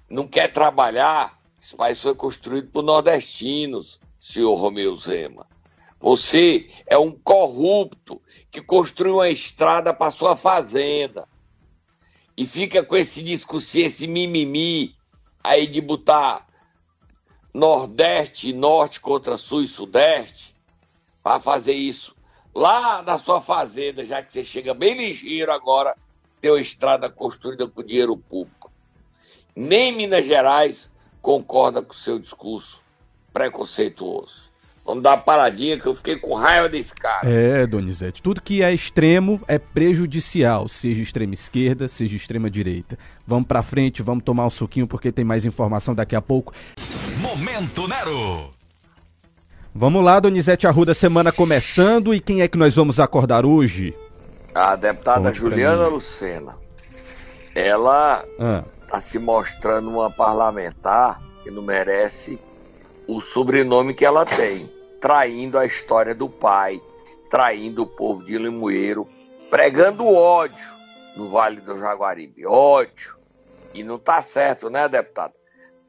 não 0.10 0.28
quer 0.28 0.52
trabalhar. 0.52 1.38
Esse 1.62 1.76
país 1.76 2.02
foi 2.02 2.16
construído 2.16 2.70
por 2.72 2.84
nordestinos, 2.84 4.00
senhor 4.24 4.56
Romeu 4.56 4.96
Zema. 4.96 5.46
Você 6.00 6.70
é 6.88 6.98
um 6.98 7.12
corrupto 7.12 8.22
que 8.50 8.62
construiu 8.62 9.16
uma 9.16 9.30
estrada 9.30 9.94
para 9.94 10.12
sua 10.12 10.36
fazenda 10.36 11.28
e 12.36 12.46
fica 12.46 12.84
com 12.84 12.96
esse 12.96 13.22
discurso, 13.22 13.78
esse 13.78 14.08
mimimi 14.08 14.96
aí 15.44 15.68
de 15.68 15.82
botar 15.82 16.48
Nordeste 17.54 18.50
e 18.50 18.54
Norte 18.54 19.02
contra 19.02 19.38
Sul 19.38 19.62
e 19.62 19.68
Sudeste 19.68 20.56
para 21.22 21.40
fazer 21.40 21.74
isso 21.74 22.16
lá 22.56 23.02
na 23.02 23.18
sua 23.18 23.42
fazenda, 23.42 24.06
já 24.06 24.24
que 24.24 24.32
você 24.32 24.44
chega 24.44 24.74
bem 24.74 24.96
ligeiro 24.96 25.52
agora, 25.52 25.98
tem 26.40 26.50
uma 26.50 26.62
estrada 26.62 27.10
construída 27.10 27.68
com 27.68 27.84
dinheiro 27.84 28.18
público. 28.18 28.72
Nem 29.56 29.92
Minas 29.92 30.26
Gerais 30.26 30.90
concorda 31.22 31.82
com 31.82 31.92
o 31.92 31.96
seu 31.96 32.18
discurso 32.18 32.83
preconceituoso. 33.34 34.54
Vamos 34.86 35.02
dar 35.02 35.12
uma 35.12 35.18
paradinha 35.18 35.80
que 35.80 35.86
eu 35.86 35.96
fiquei 35.96 36.18
com 36.18 36.34
raiva 36.34 36.68
desse 36.68 36.94
cara. 36.94 37.28
É, 37.28 37.66
Donizete. 37.66 38.22
Tudo 38.22 38.42
que 38.42 38.62
é 38.62 38.74
extremo 38.74 39.42
é 39.48 39.58
prejudicial, 39.58 40.68
seja 40.68 41.02
extrema 41.02 41.34
esquerda, 41.34 41.88
seja 41.88 42.18
extrema 42.18 42.50
direita. 42.50 42.98
Vamos 43.26 43.48
pra 43.48 43.64
frente, 43.64 44.04
vamos 44.04 44.26
tomar 44.26 44.46
um 44.46 44.50
suquinho 44.50 44.86
porque 44.86 45.12
tem 45.12 45.24
mais 45.24 45.46
informação 45.46 45.96
daqui 45.96 46.16
a 46.16 46.22
pouco. 46.22 46.54
Momento 47.22 47.88
Nero. 47.88 48.52
Vamos 49.74 50.04
lá, 50.04 50.20
Donizete 50.20 50.68
Arruda, 50.68 50.94
semana 50.94 51.32
começando 51.32 52.14
e 52.14 52.20
quem 52.20 52.42
é 52.42 52.48
que 52.48 52.58
nós 52.58 52.76
vamos 52.76 53.00
acordar 53.00 53.46
hoje? 53.46 53.96
A 54.54 54.76
deputada 54.76 55.30
Conte 55.30 55.40
Juliana 55.40 55.88
Lucena. 55.88 56.58
Ela 57.56 58.24
está 58.34 58.98
ah. 58.98 59.02
se 59.02 59.18
mostrando 59.18 59.90
uma 59.90 60.12
parlamentar 60.12 61.22
que 61.44 61.50
não 61.50 61.64
merece 61.64 62.40
o 63.08 63.20
sobrenome 63.20 63.94
que 63.94 64.06
ela 64.06 64.26
tem, 64.26 64.72
traindo 65.00 65.58
a 65.58 65.66
história 65.66 66.16
do 66.16 66.30
pai, 66.30 66.82
traindo 67.30 67.84
o 67.84 67.88
povo 67.88 68.24
de 68.24 68.38
Limoeiro, 68.38 69.08
pregando 69.50 70.06
ódio 70.06 70.66
no 71.16 71.28
Vale 71.28 71.62
do 71.62 71.80
Jaguaribe. 71.80 72.46
Ódio. 72.46 73.18
E 73.74 73.84
não 73.84 73.98
tá 73.98 74.22
certo, 74.22 74.70
né, 74.70 74.88
deputado? 74.88 75.34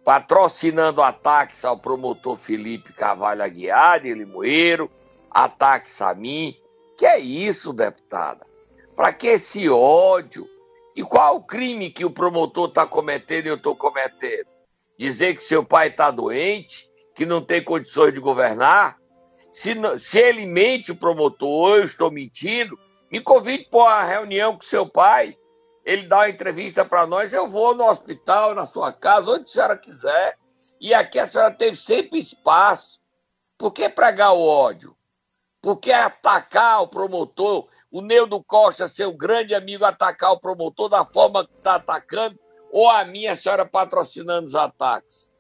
Patrocinando 0.05 1.03
ataques 1.03 1.65
ao 1.65 1.79
promotor 1.79 2.37
Felipe 2.37 2.93
Cavalho 2.93 3.43
Aguiar 3.43 4.01
de 4.01 4.13
Limoeiro, 4.13 4.91
ataques 5.31 6.01
a 6.03 6.15
mim. 6.15 6.57
Que 6.97 7.07
é 7.07 7.19
isso, 7.19 7.73
deputada? 7.73 8.47
Para 8.95 9.13
que 9.13 9.27
esse 9.27 9.69
ódio? 9.69 10.49
E 10.95 11.03
qual 11.03 11.37
o 11.37 11.43
crime 11.43 11.91
que 11.91 12.05
o 12.05 12.11
promotor 12.11 12.69
está 12.69 12.87
cometendo 12.87 13.47
e 13.47 13.49
eu 13.49 13.57
estou 13.57 13.75
cometendo? 13.75 14.47
Dizer 14.97 15.35
que 15.35 15.43
seu 15.43 15.65
pai 15.65 15.89
está 15.89 16.11
doente? 16.11 16.89
Que 17.15 17.25
não 17.25 17.41
tem 17.41 17.63
condições 17.63 18.13
de 18.13 18.21
governar, 18.21 18.99
se, 19.53 19.75
se 19.99 20.19
ele 20.19 20.45
mente 20.47 20.91
o 20.91 20.97
promotor 20.97 21.77
eu 21.77 21.85
estou 21.85 22.11
mentindo, 22.11 22.79
me 23.11 23.21
convide 23.21 23.69
para 23.71 23.81
uma 23.81 24.03
reunião 24.03 24.57
com 24.57 24.63
seu 24.63 24.85
pai, 24.89 25.37
ele 25.85 26.09
dá 26.09 26.19
uma 26.19 26.29
entrevista 26.29 26.85
para 26.85 27.07
nós, 27.07 27.33
eu 27.33 27.47
vou 27.47 27.75
no 27.75 27.85
hospital, 27.85 28.55
na 28.55 28.67
sua 28.67 28.93
casa, 28.93 29.31
onde 29.31 29.45
a 29.45 29.47
senhora 29.47 29.79
quiser. 29.79 30.37
E 30.81 30.93
aqui 30.93 31.19
a 31.19 31.27
senhora 31.27 31.51
teve 31.53 31.77
sempre 31.77 32.19
espaço. 32.19 32.99
Por 33.57 33.71
que 33.71 33.89
pregar 33.89 34.33
o 34.33 34.43
ódio? 34.43 34.97
Por 35.63 35.79
que 35.79 35.93
atacar 35.93 36.83
o 36.83 36.89
promotor? 36.89 37.69
O 37.91 38.01
Neudo 38.01 38.43
Costa, 38.43 38.89
seu 38.89 39.13
grande 39.13 39.55
amigo, 39.55 39.85
atacar 39.85 40.33
o 40.33 40.41
promotor 40.41 40.89
da 40.89 41.05
forma 41.05 41.47
que 41.47 41.55
está 41.55 41.77
atacando? 41.77 42.39
Ou 42.73 42.91
a 42.91 43.05
minha 43.05 43.37
senhora 43.37 43.65
patrocinando 43.65 44.49
os 44.49 44.55
ataques? 44.55 45.31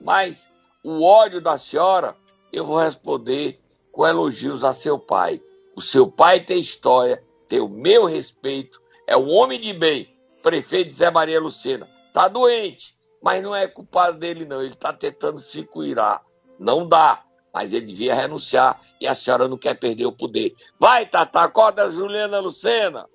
Mas 0.00 0.48
o 0.84 1.02
ódio 1.02 1.40
da 1.40 1.56
senhora, 1.56 2.14
eu 2.52 2.66
vou 2.66 2.78
responder 2.78 3.58
com 3.90 4.06
elogios 4.06 4.62
a 4.62 4.74
seu 4.74 4.98
pai. 4.98 5.40
O 5.74 5.80
seu 5.80 6.06
pai 6.06 6.40
tem 6.40 6.60
história, 6.60 7.24
tem 7.48 7.58
o 7.58 7.68
meu 7.68 8.04
respeito, 8.04 8.80
é 9.06 9.16
um 9.16 9.30
homem 9.30 9.58
de 9.58 9.72
bem, 9.72 10.14
prefeito 10.42 10.92
Zé 10.92 11.10
Maria 11.10 11.40
Lucena. 11.40 11.88
Tá 12.12 12.28
doente, 12.28 12.94
mas 13.22 13.42
não 13.42 13.56
é 13.56 13.66
culpado 13.66 14.18
dele 14.18 14.44
não, 14.44 14.62
ele 14.62 14.74
tá 14.74 14.92
tentando 14.92 15.40
se 15.40 15.64
curar. 15.64 16.22
Não 16.58 16.86
dá, 16.86 17.24
mas 17.52 17.72
ele 17.72 17.86
devia 17.86 18.14
renunciar 18.14 18.80
e 19.00 19.06
a 19.06 19.14
senhora 19.14 19.48
não 19.48 19.56
quer 19.56 19.74
perder 19.74 20.06
o 20.06 20.12
poder. 20.12 20.54
Vai, 20.78 21.06
Tata, 21.06 21.40
acorda 21.40 21.90
Juliana 21.90 22.38
Lucena. 22.38 23.08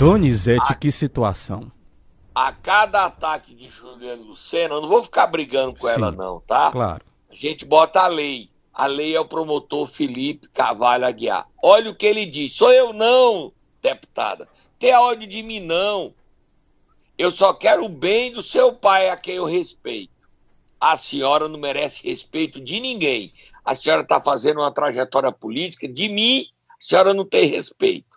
Donizete, 0.00 0.72
a, 0.72 0.74
que 0.74 0.90
situação. 0.90 1.70
A 2.34 2.50
cada 2.54 3.04
ataque 3.04 3.54
de 3.54 3.68
Juliano 3.68 4.22
Lucena, 4.22 4.76
eu 4.76 4.80
não 4.80 4.88
vou 4.88 5.02
ficar 5.02 5.26
brigando 5.26 5.78
com 5.78 5.86
Sim, 5.86 5.92
ela, 5.92 6.10
não, 6.10 6.40
tá? 6.40 6.70
Claro. 6.70 7.04
A 7.30 7.34
gente 7.34 7.66
bota 7.66 8.00
a 8.00 8.06
lei. 8.06 8.48
A 8.72 8.86
lei 8.86 9.14
é 9.14 9.20
o 9.20 9.28
promotor 9.28 9.86
Felipe 9.86 10.48
Cavalho 10.48 11.04
Aguiar. 11.04 11.46
Olha 11.62 11.90
o 11.90 11.94
que 11.94 12.06
ele 12.06 12.24
diz. 12.24 12.54
Sou 12.54 12.72
eu 12.72 12.94
não, 12.94 13.52
deputada. 13.82 14.48
Tenha 14.78 15.02
ódio 15.02 15.28
de 15.28 15.42
mim, 15.42 15.60
não. 15.60 16.14
Eu 17.18 17.30
só 17.30 17.52
quero 17.52 17.84
o 17.84 17.88
bem 17.90 18.32
do 18.32 18.42
seu 18.42 18.72
pai, 18.72 19.10
a 19.10 19.18
quem 19.18 19.34
eu 19.34 19.44
respeito. 19.44 20.14
A 20.80 20.96
senhora 20.96 21.46
não 21.46 21.58
merece 21.60 22.08
respeito 22.08 22.58
de 22.58 22.80
ninguém. 22.80 23.34
A 23.62 23.74
senhora 23.74 24.00
está 24.00 24.18
fazendo 24.18 24.60
uma 24.60 24.72
trajetória 24.72 25.30
política. 25.30 25.86
De 25.86 26.08
mim, 26.08 26.46
a 26.70 26.82
senhora 26.82 27.12
não 27.12 27.26
tem 27.26 27.50
respeito. 27.50 28.09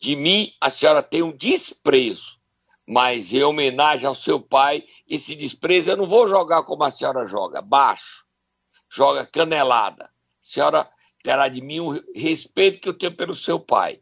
De 0.00 0.14
mim, 0.14 0.52
a 0.60 0.70
senhora 0.70 1.02
tem 1.02 1.22
um 1.22 1.36
desprezo. 1.36 2.38
Mas 2.86 3.32
em 3.32 3.42
homenagem 3.42 4.06
ao 4.06 4.14
seu 4.14 4.40
pai, 4.40 4.84
esse 5.06 5.34
desprezo 5.34 5.90
eu 5.90 5.96
não 5.96 6.06
vou 6.06 6.26
jogar 6.26 6.62
como 6.62 6.84
a 6.84 6.90
senhora 6.90 7.26
joga, 7.26 7.60
baixo. 7.60 8.24
Joga 8.90 9.26
canelada. 9.26 10.04
A 10.04 10.10
senhora 10.40 10.90
terá 11.22 11.48
de 11.48 11.60
mim 11.60 11.80
o 11.80 12.02
respeito 12.14 12.80
que 12.80 12.88
eu 12.88 12.94
tenho 12.94 13.14
pelo 13.14 13.34
seu 13.34 13.60
pai. 13.60 14.00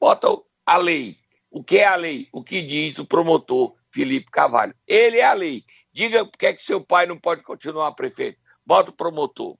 Bota 0.00 0.28
a 0.64 0.76
lei. 0.78 1.16
O 1.50 1.62
que 1.62 1.76
é 1.76 1.86
a 1.86 1.96
lei? 1.96 2.28
O 2.32 2.42
que 2.42 2.62
diz 2.62 2.98
o 2.98 3.04
promotor 3.04 3.74
Felipe 3.90 4.30
Carvalho? 4.30 4.74
Ele 4.86 5.18
é 5.18 5.26
a 5.26 5.34
lei. 5.34 5.64
Diga 5.92 6.24
por 6.24 6.38
que, 6.38 6.46
é 6.46 6.54
que 6.54 6.62
seu 6.62 6.80
pai 6.80 7.04
não 7.04 7.18
pode 7.18 7.42
continuar 7.42 7.92
prefeito. 7.92 8.40
Bota 8.64 8.90
o 8.90 8.94
promotor. 8.94 9.58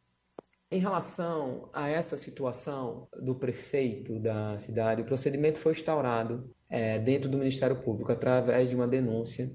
Em 0.73 0.79
relação 0.79 1.69
a 1.71 1.91
essa 1.91 2.17
situação 2.17 3.07
do 3.21 3.35
prefeito 3.35 4.19
da 4.19 4.57
cidade, 4.57 5.03
o 5.03 5.05
procedimento 5.05 5.59
foi 5.59 5.73
instaurado 5.73 6.51
é, 6.71 6.99
dentro 6.99 7.29
do 7.29 7.37
Ministério 7.37 7.77
Público 7.77 8.11
através 8.11 8.71
de 8.71 8.75
uma 8.75 8.89
denúncia 8.89 9.53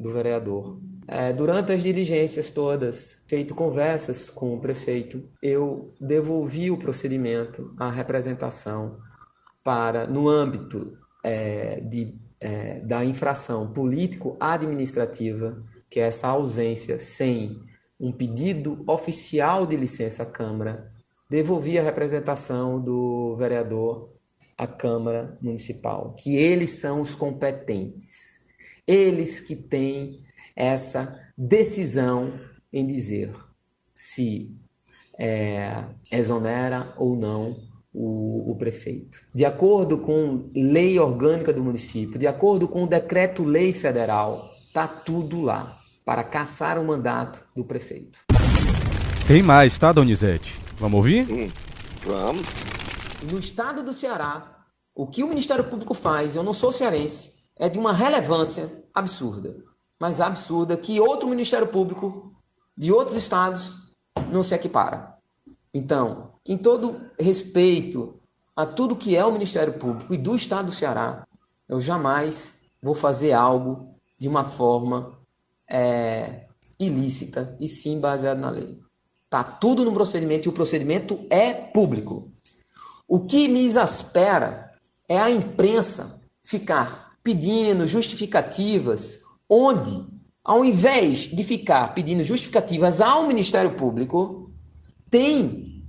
do 0.00 0.10
vereador. 0.10 0.80
É, 1.06 1.34
durante 1.34 1.70
as 1.70 1.82
diligências 1.82 2.48
todas, 2.48 3.22
feito 3.28 3.54
conversas 3.54 4.30
com 4.30 4.54
o 4.54 4.58
prefeito, 4.58 5.28
eu 5.42 5.92
devolvi 6.00 6.70
o 6.70 6.78
procedimento 6.78 7.74
à 7.78 7.90
representação 7.90 8.96
para, 9.62 10.06
no 10.06 10.30
âmbito 10.30 10.96
é, 11.22 11.78
de, 11.80 12.18
é, 12.40 12.80
da 12.80 13.04
infração 13.04 13.70
político-administrativa, 13.70 15.62
que 15.90 16.00
é 16.00 16.04
essa 16.04 16.28
ausência 16.28 16.96
sem 16.96 17.60
um 18.04 18.12
pedido 18.12 18.84
oficial 18.86 19.66
de 19.66 19.76
licença 19.76 20.24
à 20.24 20.26
Câmara, 20.26 20.92
devolvi 21.30 21.78
a 21.78 21.82
representação 21.82 22.78
do 22.78 23.34
vereador 23.36 24.10
à 24.58 24.66
Câmara 24.66 25.38
Municipal, 25.40 26.14
que 26.18 26.36
eles 26.36 26.68
são 26.68 27.00
os 27.00 27.14
competentes, 27.14 28.40
eles 28.86 29.40
que 29.40 29.56
têm 29.56 30.20
essa 30.54 31.18
decisão 31.36 32.38
em 32.70 32.86
dizer 32.86 33.34
se 33.94 34.54
é, 35.18 35.84
exonera 36.12 36.92
ou 36.98 37.16
não 37.16 37.56
o, 37.90 38.50
o, 38.50 38.56
prefeito. 38.56 39.18
De 39.34 39.46
acordo 39.46 39.96
com 39.96 40.50
lei 40.54 40.98
orgânica 40.98 41.54
do 41.54 41.64
município, 41.64 42.18
de 42.18 42.26
acordo 42.26 42.68
com 42.68 42.84
o 42.84 42.86
decreto-lei 42.86 43.72
federal, 43.72 44.44
está 44.66 44.86
tudo 44.86 45.40
lá 45.40 45.83
para 46.04 46.22
caçar 46.22 46.78
o 46.78 46.84
mandato 46.84 47.44
do 47.56 47.64
prefeito. 47.64 48.20
Tem 49.26 49.42
mais, 49.42 49.78
tá, 49.78 49.90
Donizete? 49.92 50.60
Vamos 50.76 50.98
ouvir? 50.98 51.26
Hum, 51.32 51.50
vamos. 52.04 52.46
No 53.22 53.38
estado 53.38 53.82
do 53.82 53.92
Ceará, 53.92 54.66
o 54.94 55.06
que 55.06 55.24
o 55.24 55.28
Ministério 55.28 55.64
Público 55.64 55.94
faz, 55.94 56.36
eu 56.36 56.42
não 56.42 56.52
sou 56.52 56.70
cearense, 56.70 57.32
é 57.56 57.68
de 57.68 57.78
uma 57.78 57.92
relevância 57.92 58.70
absurda. 58.92 59.56
Mas 59.98 60.20
absurda 60.20 60.76
que 60.76 61.00
outro 61.00 61.28
Ministério 61.28 61.68
Público 61.68 62.34
de 62.76 62.92
outros 62.92 63.16
estados 63.16 63.94
não 64.30 64.42
se 64.42 64.54
equipara. 64.54 65.14
Então, 65.72 66.32
em 66.44 66.58
todo 66.58 67.00
respeito 67.18 68.20
a 68.54 68.66
tudo 68.66 68.96
que 68.96 69.16
é 69.16 69.24
o 69.24 69.32
Ministério 69.32 69.72
Público 69.74 70.12
e 70.12 70.18
do 70.18 70.36
Estado 70.36 70.66
do 70.66 70.72
Ceará, 70.72 71.26
eu 71.68 71.80
jamais 71.80 72.60
vou 72.82 72.94
fazer 72.94 73.32
algo 73.32 73.88
de 74.18 74.28
uma 74.28 74.44
forma 74.44 75.18
é, 75.74 76.44
ilícita 76.78 77.56
e 77.58 77.66
sim 77.66 77.98
baseado 77.98 78.38
na 78.38 78.48
lei. 78.48 78.78
Tá 79.28 79.42
tudo 79.42 79.84
no 79.84 79.92
procedimento 79.92 80.46
e 80.46 80.50
o 80.50 80.52
procedimento 80.52 81.26
é 81.28 81.52
público. 81.52 82.30
O 83.08 83.26
que 83.26 83.48
me 83.48 83.64
exaspera 83.64 84.70
é 85.08 85.18
a 85.18 85.28
imprensa 85.28 86.20
ficar 86.44 87.16
pedindo 87.24 87.88
justificativas 87.88 89.18
onde, 89.50 90.06
ao 90.44 90.64
invés 90.64 91.22
de 91.22 91.42
ficar 91.42 91.92
pedindo 91.92 92.22
justificativas 92.22 93.00
ao 93.00 93.26
Ministério 93.26 93.74
Público, 93.74 94.52
tem 95.10 95.82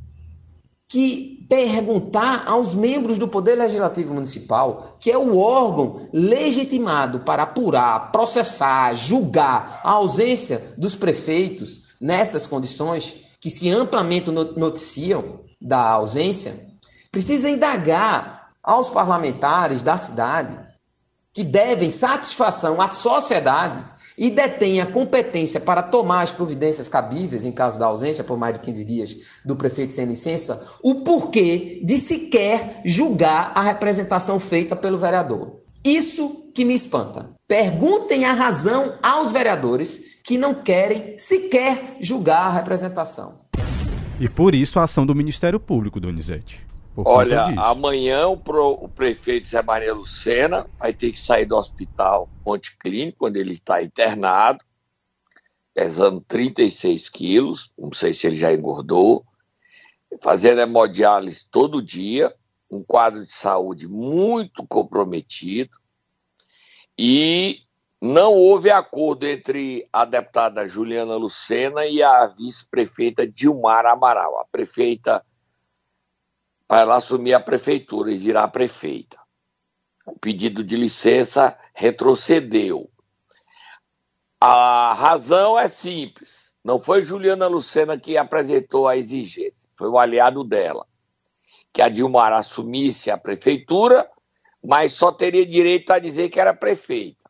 que 0.87 1.34
perguntar 1.47 2.43
aos 2.47 2.73
membros 2.73 3.17
do 3.17 3.27
Poder 3.27 3.55
Legislativo 3.55 4.13
Municipal, 4.13 4.97
que 4.99 5.11
é 5.11 5.17
o 5.17 5.37
órgão 5.37 6.09
legitimado 6.11 7.19
para 7.19 7.43
apurar, 7.43 8.11
processar, 8.11 8.95
julgar 8.95 9.81
a 9.83 9.91
ausência 9.91 10.73
dos 10.77 10.95
prefeitos 10.95 11.95
nessas 12.01 12.47
condições 12.47 13.15
que 13.39 13.49
se 13.49 13.69
amplamente 13.69 14.31
noticiam 14.31 15.41
da 15.61 15.89
ausência, 15.89 16.59
precisa 17.11 17.49
indagar 17.49 18.49
aos 18.63 18.89
parlamentares 18.89 19.81
da 19.81 19.97
cidade 19.97 20.57
que 21.31 21.43
devem 21.43 21.91
satisfação 21.91 22.81
à 22.81 22.87
sociedade 22.87 23.83
e 24.17 24.29
detém 24.29 24.81
a 24.81 24.85
competência 24.85 25.59
para 25.59 25.83
tomar 25.83 26.21
as 26.21 26.31
providências 26.31 26.87
cabíveis 26.87 27.45
em 27.45 27.51
caso 27.51 27.77
da 27.77 27.85
ausência 27.85 28.23
por 28.23 28.37
mais 28.37 28.53
de 28.53 28.61
15 28.61 28.85
dias 28.85 29.17
do 29.43 29.55
prefeito 29.55 29.93
sem 29.93 30.05
licença, 30.05 30.65
o 30.81 30.95
porquê 30.95 31.81
de 31.83 31.97
sequer 31.97 32.81
julgar 32.85 33.51
a 33.55 33.61
representação 33.61 34.39
feita 34.39 34.75
pelo 34.75 34.97
vereador. 34.97 35.61
Isso 35.83 36.51
que 36.53 36.65
me 36.65 36.73
espanta. 36.73 37.29
Perguntem 37.47 38.25
a 38.25 38.33
razão 38.33 38.97
aos 39.03 39.31
vereadores 39.31 40.01
que 40.23 40.37
não 40.37 40.55
querem 40.55 41.17
sequer 41.17 41.97
julgar 42.01 42.47
a 42.47 42.51
representação. 42.51 43.41
E 44.19 44.29
por 44.29 44.55
isso 44.55 44.79
a 44.79 44.83
ação 44.85 45.05
do 45.05 45.13
Ministério 45.13 45.59
Público, 45.59 45.99
Donizete. 45.99 46.65
Olha, 46.97 47.45
amanhã 47.57 48.27
o, 48.27 48.37
pro, 48.37 48.71
o, 48.71 48.87
prefeito 48.87 49.47
Zé 49.47 49.61
Maria 49.61 49.93
Lucena 49.93 50.65
vai 50.77 50.93
ter 50.93 51.11
que 51.11 51.19
sair 51.19 51.45
do 51.45 51.57
hospital 51.57 52.29
Ponte 52.43 52.77
Clínico, 52.77 53.19
quando 53.19 53.35
ele 53.35 53.53
está 53.53 53.83
internado, 53.83 54.63
pesando 55.73 56.21
36 56.21 57.09
quilos, 57.09 57.71
não 57.77 57.91
sei 57.91 58.13
se 58.13 58.25
ele 58.27 58.37
já 58.37 58.53
engordou, 58.53 59.25
fazendo 60.21 60.61
hemodiálise 60.61 61.49
todo 61.51 61.81
dia, 61.81 62.33
um 62.71 62.81
quadro 62.81 63.25
de 63.25 63.33
saúde 63.33 63.87
muito 63.87 64.65
comprometido, 64.65 65.77
e 66.97 67.59
não 68.01 68.33
houve 68.33 68.69
acordo 68.69 69.27
entre 69.27 69.87
a 69.91 70.05
deputada 70.05 70.67
Juliana 70.67 71.17
Lucena 71.17 71.85
e 71.85 72.01
a 72.01 72.25
vice-prefeita 72.27 73.27
Dilmar 73.27 73.85
Amaral. 73.85 74.39
A 74.39 74.45
prefeita 74.45 75.25
para 76.67 76.81
ela 76.81 76.95
assumir 76.95 77.33
a 77.33 77.39
prefeitura 77.39 78.11
e 78.11 78.17
virar 78.17 78.47
prefeita. 78.49 79.17
O 80.05 80.17
pedido 80.17 80.63
de 80.63 80.75
licença 80.75 81.57
retrocedeu. 81.73 82.89
A 84.39 84.93
razão 84.93 85.57
é 85.57 85.67
simples. 85.67 86.53
Não 86.63 86.79
foi 86.79 87.03
Juliana 87.03 87.47
Lucena 87.47 87.97
que 87.97 88.17
apresentou 88.17 88.87
a 88.87 88.97
exigência, 88.97 89.69
foi 89.75 89.87
o 89.87 89.99
aliado 89.99 90.43
dela. 90.43 90.87
Que 91.71 91.81
a 91.81 91.89
Dilmar 91.89 92.33
assumisse 92.33 93.11
a 93.11 93.17
prefeitura, 93.17 94.09
mas 94.63 94.93
só 94.93 95.11
teria 95.11 95.45
direito 95.45 95.91
a 95.91 95.99
dizer 95.99 96.29
que 96.29 96.39
era 96.39 96.53
prefeita. 96.53 97.29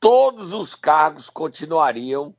Todos 0.00 0.52
os 0.52 0.74
cargos 0.74 1.30
continuariam 1.30 2.34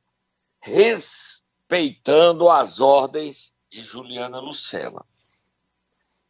respeitando 0.60 2.50
as 2.50 2.80
ordens 2.80 3.52
de 3.70 3.80
Juliana 3.80 4.38
Lucena. 4.38 5.04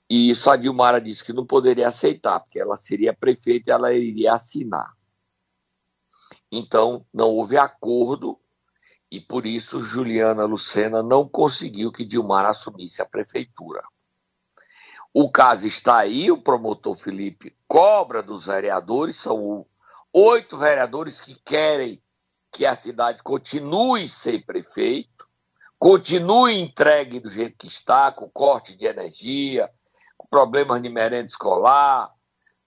E 0.08 0.30
isso 0.30 0.48
a 0.48 0.56
Dilmara 0.56 1.00
disse 1.00 1.24
que 1.24 1.32
não 1.32 1.44
poderia 1.44 1.88
aceitar, 1.88 2.40
porque 2.40 2.60
ela 2.60 2.76
seria 2.76 3.12
prefeita 3.12 3.70
e 3.70 3.72
ela 3.72 3.92
iria 3.92 4.34
assinar. 4.34 4.94
Então, 6.50 7.04
não 7.12 7.30
houve 7.30 7.56
acordo 7.56 8.38
e 9.10 9.20
por 9.20 9.46
isso 9.46 9.80
Juliana 9.80 10.44
Lucena 10.44 11.02
não 11.02 11.28
conseguiu 11.28 11.92
que 11.92 12.04
Dilmar 12.04 12.44
assumisse 12.44 13.00
a 13.00 13.06
prefeitura. 13.06 13.82
O 15.12 15.30
caso 15.30 15.66
está 15.66 15.98
aí, 15.98 16.30
o 16.30 16.42
promotor 16.42 16.94
Felipe 16.94 17.56
cobra 17.66 18.22
dos 18.22 18.46
vereadores, 18.46 19.16
são 19.16 19.66
oito 20.12 20.58
vereadores 20.58 21.20
que 21.20 21.34
querem 21.42 22.02
que 22.52 22.66
a 22.66 22.74
cidade 22.74 23.22
continue 23.22 24.08
sem 24.08 24.40
prefeito, 24.40 25.26
continue 25.78 26.58
entregue 26.58 27.20
do 27.20 27.30
jeito 27.30 27.56
que 27.56 27.66
está, 27.66 28.12
com 28.12 28.28
corte 28.28 28.76
de 28.76 28.86
energia, 28.86 29.70
problemas 30.28 30.82
de 30.82 30.88
merenda 30.88 31.26
escolar, 31.26 32.12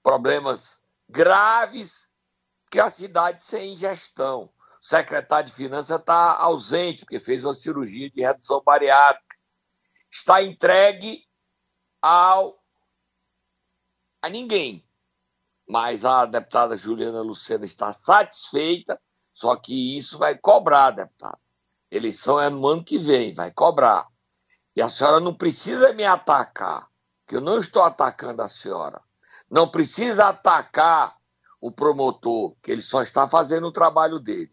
problemas 0.04 0.82
graves 1.08 2.10
que 2.70 2.80
a 2.80 2.90
cidade 2.90 3.44
sem 3.44 3.76
gestão. 3.76 4.52
O 4.82 4.86
secretário 4.86 5.50
de 5.50 5.56
Finanças 5.56 6.00
está 6.00 6.36
ausente, 6.36 7.04
porque 7.04 7.20
fez 7.20 7.44
uma 7.44 7.54
cirurgia 7.54 8.10
de 8.10 8.22
redução 8.22 8.62
bariátrica. 8.64 9.36
Está 10.10 10.42
entregue 10.42 11.26
ao 12.02 12.60
a 14.22 14.30
ninguém. 14.30 14.86
Mas 15.68 16.04
a 16.04 16.26
deputada 16.26 16.76
Juliana 16.76 17.22
Lucena 17.22 17.66
está 17.66 17.94
satisfeita, 17.94 19.00
só 19.34 19.56
que 19.56 19.98
isso 19.98 20.18
vai 20.18 20.38
cobrar, 20.38 20.92
deputada. 20.92 21.40
Eleição 21.92 22.40
é 22.40 22.50
no 22.50 22.66
ano 22.68 22.84
que 22.84 22.98
vem, 22.98 23.34
vai 23.34 23.52
cobrar. 23.52 24.08
E 24.76 24.82
a 24.82 24.90
senhora 24.90 25.20
não 25.20 25.34
precisa 25.34 25.94
me 25.94 26.06
atacar, 26.06 26.89
que 27.30 27.36
eu 27.36 27.42
não 27.42 27.60
estou 27.60 27.84
atacando 27.84 28.42
a 28.42 28.50
senhora. 28.50 29.00
Não 29.52 29.70
precisa 29.70 30.30
atacar 30.30 31.16
o 31.62 31.72
promotor, 31.72 32.56
que 32.60 32.72
ele 32.72 32.82
só 32.82 33.04
está 33.04 33.30
fazendo 33.30 33.68
o 33.68 33.72
trabalho 33.72 34.20
dele. 34.20 34.52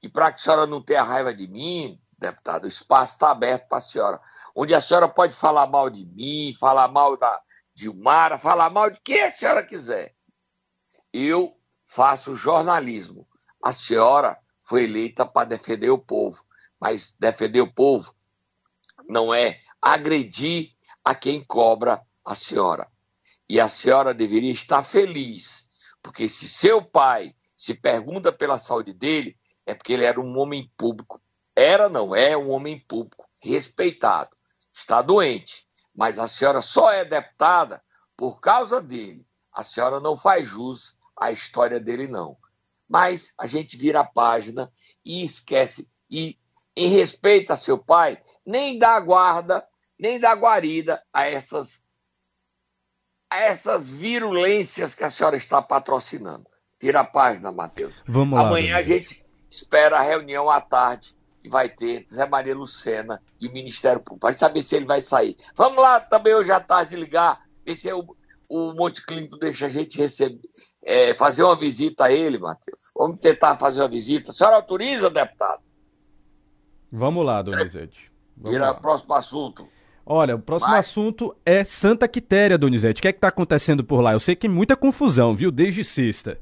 E 0.00 0.08
para 0.08 0.30
que 0.30 0.36
a 0.36 0.38
senhora 0.38 0.64
não 0.64 0.80
tenha 0.80 1.02
raiva 1.02 1.34
de 1.34 1.48
mim, 1.48 2.00
deputado, 2.16 2.64
o 2.64 2.68
espaço 2.68 3.14
está 3.14 3.32
aberto 3.32 3.66
para 3.66 3.78
a 3.78 3.80
senhora. 3.80 4.20
Onde 4.54 4.72
a 4.72 4.80
senhora 4.80 5.08
pode 5.08 5.34
falar 5.34 5.66
mal 5.66 5.90
de 5.90 6.06
mim, 6.06 6.54
falar 6.60 6.86
mal 6.86 7.16
da 7.16 7.42
Dilmara, 7.74 8.38
falar 8.38 8.70
mal 8.70 8.90
de 8.90 9.00
quem 9.00 9.20
a 9.20 9.32
senhora 9.32 9.64
quiser. 9.64 10.14
Eu 11.12 11.52
faço 11.84 12.36
jornalismo. 12.36 13.26
A 13.60 13.72
senhora 13.72 14.38
foi 14.62 14.84
eleita 14.84 15.26
para 15.26 15.48
defender 15.48 15.90
o 15.90 15.98
povo. 15.98 16.44
Mas 16.78 17.12
defender 17.18 17.60
o 17.60 17.72
povo 17.72 18.14
não 19.08 19.34
é 19.34 19.58
agredir 19.82 20.73
a 21.04 21.14
quem 21.14 21.44
cobra 21.44 22.02
a 22.24 22.34
senhora. 22.34 22.88
E 23.48 23.60
a 23.60 23.68
senhora 23.68 24.14
deveria 24.14 24.52
estar 24.52 24.82
feliz, 24.82 25.68
porque 26.02 26.28
se 26.28 26.48
seu 26.48 26.82
pai 26.82 27.34
se 27.54 27.74
pergunta 27.74 28.32
pela 28.32 28.58
saúde 28.58 28.92
dele, 28.92 29.36
é 29.66 29.74
porque 29.74 29.92
ele 29.92 30.04
era 30.04 30.20
um 30.20 30.38
homem 30.38 30.70
público. 30.76 31.20
Era, 31.54 31.88
não 31.88 32.16
é, 32.16 32.36
um 32.36 32.50
homem 32.50 32.80
público, 32.80 33.28
respeitado. 33.38 34.30
Está 34.72 35.02
doente, 35.02 35.66
mas 35.94 36.18
a 36.18 36.26
senhora 36.26 36.60
só 36.60 36.90
é 36.90 37.04
deputada 37.04 37.82
por 38.16 38.40
causa 38.40 38.80
dele. 38.80 39.26
A 39.52 39.62
senhora 39.62 40.00
não 40.00 40.16
faz 40.16 40.48
jus 40.48 40.96
à 41.16 41.30
história 41.30 41.78
dele, 41.78 42.08
não. 42.08 42.36
Mas 42.88 43.32
a 43.38 43.46
gente 43.46 43.76
vira 43.76 44.00
a 44.00 44.04
página 44.04 44.72
e 45.04 45.22
esquece. 45.22 45.88
E 46.10 46.36
em 46.76 46.88
respeito 46.88 47.52
a 47.52 47.56
seu 47.56 47.78
pai, 47.78 48.20
nem 48.44 48.78
dá 48.78 48.98
guarda, 48.98 49.66
nem 49.98 50.18
dá 50.18 50.34
guarida 50.34 51.02
a 51.12 51.26
essas, 51.26 51.82
a 53.30 53.38
essas 53.38 53.88
virulências 53.90 54.94
que 54.94 55.04
a 55.04 55.10
senhora 55.10 55.36
está 55.36 55.62
patrocinando. 55.62 56.46
Tira 56.78 57.00
a 57.00 57.04
página, 57.04 57.52
Matheus. 57.52 58.02
Vamos 58.06 58.38
Amanhã 58.38 58.74
lá, 58.74 58.78
a 58.78 58.82
gente 58.82 59.24
espera 59.50 59.98
a 59.98 60.02
reunião 60.02 60.50
à 60.50 60.60
tarde 60.60 61.14
que 61.40 61.48
vai 61.48 61.68
ter 61.68 62.06
Zé 62.10 62.26
Maria 62.26 62.54
Lucena 62.54 63.22
e 63.40 63.46
o 63.46 63.52
Ministério 63.52 64.00
Público. 64.00 64.26
Vai 64.26 64.34
saber 64.34 64.62
se 64.62 64.74
ele 64.76 64.86
vai 64.86 65.00
sair. 65.00 65.36
Vamos 65.54 65.82
lá 65.82 66.00
também 66.00 66.34
hoje 66.34 66.50
à 66.50 66.60
tarde 66.60 66.96
ligar, 66.96 67.44
ver 67.64 67.74
se 67.74 67.88
é 67.88 67.94
o, 67.94 68.16
o 68.48 68.72
Monte 68.72 69.04
Clínico 69.04 69.36
deixa 69.36 69.66
a 69.66 69.68
gente 69.68 69.98
receber, 69.98 70.40
é, 70.82 71.14
fazer 71.14 71.42
uma 71.42 71.56
visita 71.56 72.04
a 72.06 72.12
ele, 72.12 72.38
Matheus. 72.38 72.90
Vamos 72.96 73.20
tentar 73.20 73.56
fazer 73.58 73.82
uma 73.82 73.88
visita. 73.88 74.30
A 74.30 74.34
senhora 74.34 74.56
autoriza, 74.56 75.10
deputado? 75.10 75.62
Vamos 76.90 77.24
lá, 77.24 77.42
Donizete. 77.42 78.10
Vamos 78.36 78.52
Vira 78.52 78.66
lá. 78.70 78.74
próximo 78.74 79.14
assunto. 79.14 79.68
Olha, 80.06 80.36
o 80.36 80.38
próximo 80.38 80.74
assunto 80.74 81.34
é 81.46 81.64
Santa 81.64 82.06
Quitéria, 82.06 82.58
Donizete. 82.58 83.00
O 83.00 83.02
que 83.02 83.08
é 83.08 83.12
que 83.12 83.20
tá 83.20 83.28
acontecendo 83.28 83.82
por 83.82 84.00
lá? 84.02 84.12
Eu 84.12 84.20
sei 84.20 84.36
que 84.36 84.48
muita 84.48 84.76
confusão, 84.76 85.34
viu? 85.34 85.50
Desde 85.50 85.82
sexta. 85.82 86.38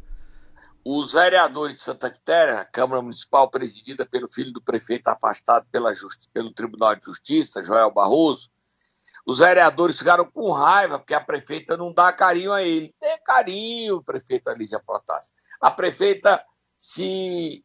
Os 0.85 1.13
vereadores 1.13 1.77
de 1.77 1.83
Santa 1.83 2.11
Quitéria, 2.11 2.59
a 2.59 2.65
Câmara 2.65 3.01
Municipal 3.01 3.49
presidida 3.49 4.05
pelo 4.05 4.29
filho 4.29 4.53
do 4.53 4.61
prefeito 4.61 5.07
afastado 5.07 5.65
pela 5.71 5.95
justi- 5.95 6.29
pelo 6.33 6.53
Tribunal 6.53 6.97
de 6.97 7.05
Justiça, 7.05 7.63
Joel 7.63 7.93
Barroso, 7.93 8.51
os 9.25 9.39
vereadores 9.39 9.97
ficaram 9.97 10.25
com 10.25 10.51
raiva 10.51 10.99
porque 10.99 11.15
a 11.15 11.21
prefeita 11.21 11.77
não 11.77 11.93
dá 11.95 12.13
carinho 12.13 12.53
a 12.53 12.65
ele. 12.65 12.93
Tem 12.99 13.17
carinho, 13.25 14.03
prefeita 14.03 14.53
Lígia 14.53 14.81
Protásio. 14.85 15.33
A 15.61 15.71
prefeita 15.71 16.45
se 16.77 17.65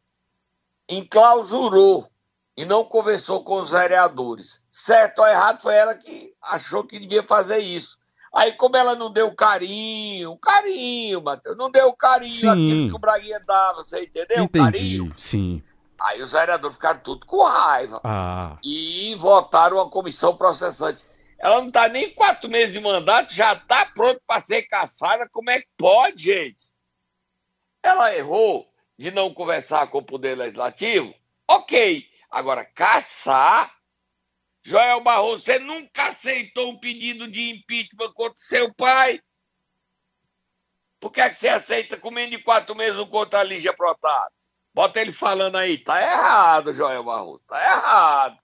enclausurou 0.88 2.08
e 2.56 2.64
não 2.64 2.84
conversou 2.84 3.42
com 3.42 3.58
os 3.58 3.70
vereadores. 3.70 4.62
Certo 4.84 5.18
ou 5.20 5.26
errado, 5.26 5.60
foi 5.60 5.74
ela 5.74 5.94
que 5.94 6.32
achou 6.40 6.84
que 6.84 6.98
devia 6.98 7.22
fazer 7.24 7.58
isso. 7.58 7.98
Aí, 8.32 8.52
como 8.52 8.76
ela 8.76 8.94
não 8.94 9.12
deu 9.12 9.34
carinho, 9.34 10.36
carinho, 10.38 11.20
Matheus, 11.22 11.56
não 11.56 11.70
deu 11.70 11.92
carinho 11.94 12.32
Sim. 12.32 12.48
aquilo 12.48 12.88
que 12.90 12.94
o 12.94 12.98
Braguinha 12.98 13.40
dava, 13.40 13.78
você 13.84 14.04
entendeu? 14.04 14.44
Entendi, 14.44 14.58
Carinho. 14.64 15.14
sim. 15.18 15.62
Aí 16.00 16.22
os 16.22 16.30
vereadores 16.30 16.76
ficaram 16.76 17.00
tudo 17.00 17.26
com 17.26 17.42
raiva 17.42 18.00
Ah, 18.04 18.56
e 18.62 19.16
votaram 19.18 19.78
uma 19.78 19.90
comissão 19.90 20.36
processante. 20.36 21.04
Ela 21.40 21.60
não 21.60 21.68
está 21.68 21.88
nem 21.88 22.14
quatro 22.14 22.48
meses 22.48 22.72
de 22.72 22.78
mandato, 22.80 23.34
já 23.34 23.54
está 23.54 23.84
pronto 23.86 24.20
para 24.26 24.40
ser 24.42 24.62
caçada. 24.62 25.28
Como 25.28 25.50
é 25.50 25.60
que 25.60 25.66
pode, 25.76 26.22
gente? 26.22 26.64
Ela 27.82 28.14
errou 28.14 28.68
de 28.96 29.10
não 29.10 29.34
conversar 29.34 29.88
com 29.88 29.98
o 29.98 30.04
Poder 30.04 30.36
Legislativo? 30.36 31.12
Ok. 31.48 32.04
Agora, 32.30 32.64
caçar. 32.64 33.72
Joel 34.64 35.02
Barroso, 35.02 35.44
você 35.44 35.58
nunca 35.58 36.08
aceitou 36.08 36.70
um 36.70 36.78
pedido 36.78 37.30
de 37.30 37.50
impeachment 37.50 38.12
contra 38.14 38.34
seu 38.36 38.72
pai? 38.74 39.20
Por 41.00 41.12
que, 41.12 41.20
é 41.20 41.28
que 41.28 41.36
você 41.36 41.48
aceita 41.48 41.96
com 41.96 42.10
menos 42.10 42.36
de 42.36 42.42
quatro 42.42 42.74
meses 42.74 42.98
um 42.98 43.06
contra 43.06 43.40
a 43.40 43.44
Lígia 43.44 43.72
Protásio? 43.72 44.32
Bota 44.74 45.00
ele 45.00 45.12
falando 45.12 45.56
aí. 45.56 45.78
Tá 45.82 46.00
errado, 46.02 46.72
Joel 46.72 47.04
Barroso. 47.04 47.40
Tá 47.46 47.62
errado. 47.62 48.38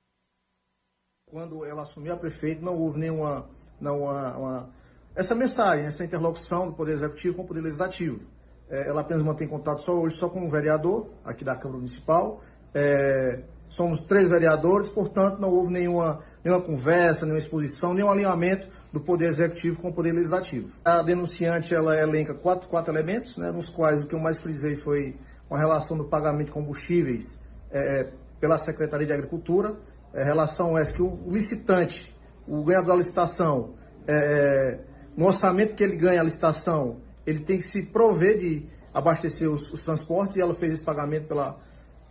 Quando 1.27 1.65
ela 1.65 1.83
assumiu 1.83 2.15
a 2.15 2.17
prefeita, 2.17 2.63
não 2.65 2.79
houve 2.81 2.99
nenhuma. 2.99 3.51
Não, 3.81 4.03
uma, 4.03 4.37
uma- 4.37 4.75
essa 5.17 5.35
mensagem, 5.35 5.87
essa 5.87 6.05
interlocução 6.05 6.69
do 6.71 6.77
Poder 6.77 6.93
Executivo 6.93 7.37
com 7.37 7.43
o 7.43 7.47
Poder 7.47 7.61
Legislativo. 7.61 8.21
É, 8.69 8.89
ela 8.89 9.01
apenas 9.03 9.23
mantém 9.23 9.47
contato 9.49 9.81
só 9.85 9.93
hoje 9.93 10.17
só 10.17 10.29
com 10.29 10.47
o 10.47 10.51
vereador 10.51 11.13
aqui 11.25 11.45
da 11.45 11.55
Câmara 11.57 11.79
Municipal. 11.79 12.43
É, 12.73 13.43
somos 13.75 14.01
três 14.03 14.29
vereadores, 14.29 14.89
portanto, 14.89 15.41
não 15.41 15.51
houve 15.51 15.73
nenhuma, 15.73 16.21
nenhuma 16.45 16.63
conversa, 16.63 17.27
nenhuma 17.27 17.41
exposição, 17.41 17.93
nenhum 17.93 18.09
alinhamento 18.09 18.69
do 18.93 19.01
Poder 19.01 19.27
Executivo 19.27 19.81
com 19.81 19.89
o 19.89 19.93
Poder 19.93 20.13
Legislativo. 20.13 20.71
A 20.85 21.03
denunciante 21.03 21.75
ela 21.75 21.97
elenca 22.01 22.33
quatro, 22.33 22.69
quatro 22.69 22.93
elementos, 22.93 23.37
né, 23.37 23.51
nos 23.51 23.69
quais 23.69 24.05
o 24.05 24.07
que 24.07 24.15
eu 24.15 24.21
mais 24.21 24.41
frisei 24.41 24.77
foi 24.77 25.17
uma 25.51 25.59
relação 25.59 25.99
do 25.99 26.05
pagamento 26.05 26.47
de 26.47 26.53
combustíveis 26.53 27.37
é, 27.73 28.11
pela 28.41 28.57
Secretaria 28.59 29.09
de 29.09 29.13
Agricultura, 29.13 29.75
é, 30.13 30.23
relação 30.23 30.79
essa 30.79 30.95
que 30.95 31.03
o 31.03 31.19
licitante, 31.29 32.15
o 32.47 32.63
ganhador 32.63 32.91
da 32.91 32.97
licitação, 32.97 33.75
é, 34.07 34.79
no 35.17 35.27
orçamento 35.27 35.75
que 35.75 35.83
ele 35.83 35.97
ganha 35.97 36.21
a 36.21 36.25
licitação, 36.25 37.01
ele 37.27 37.41
tem 37.41 37.59
que 37.59 37.65
se 37.65 37.83
prover 37.83 38.39
de 38.39 38.69
abastecer 38.93 39.51
os, 39.51 39.73
os 39.73 39.83
transportes 39.83 40.37
e 40.37 40.41
ela 40.41 40.55
fez 40.55 40.75
esse 40.75 40.85
pagamento 40.85 41.27
pela, 41.27 41.59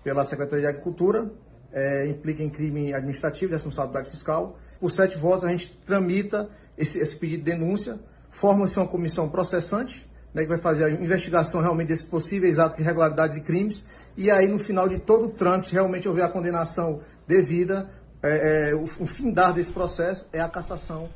pela 0.04 0.26
Secretaria 0.26 0.66
de 0.66 0.68
Agricultura, 0.68 1.32
é, 1.74 2.08
implica 2.08 2.44
em 2.44 2.50
crime 2.50 2.94
administrativo 2.94 3.48
de 3.48 3.54
responsabilidade 3.54 4.10
fiscal. 4.10 4.58
Por 4.80 4.92
sete 4.92 5.18
votos, 5.18 5.44
a 5.44 5.50
gente 5.50 5.76
tramita 5.86 6.50
esse, 6.78 7.00
esse 7.00 7.18
pedido 7.18 7.44
de 7.44 7.52
denúncia, 7.52 8.00
forma-se 8.32 8.78
uma 8.78 8.88
comissão 8.88 9.30
processante, 9.30 10.08
né, 10.34 10.44
que 10.44 10.50
vai 10.50 10.60
fazer 10.60 10.86
a 10.86 10.90
investigação 10.90 11.62
realmente 11.62 11.90
desses 11.90 12.06
possíveis 12.06 12.60
atos 12.60 12.78
de 12.78 12.84
irregularidades 12.84 13.38
e 13.38 13.42
crimes, 13.42 13.86
e 14.16 14.30
aí 14.30 14.48
no 14.48 14.60
final 14.60 14.88
de 14.88 15.00
todo 15.00 15.26
o 15.26 15.30
trâmite, 15.30 15.74
realmente 15.74 16.08
houver 16.08 16.24
a 16.24 16.30
condenação 16.30 17.02
devida, 17.28 17.90
é, 18.22 18.70
é, 18.72 18.76
o, 18.76 18.84
o 18.84 19.06
findar 19.06 19.54
desse 19.54 19.72
processo 19.72 20.28
é 20.32 20.40
a 20.40 20.48
cassação 20.48 21.10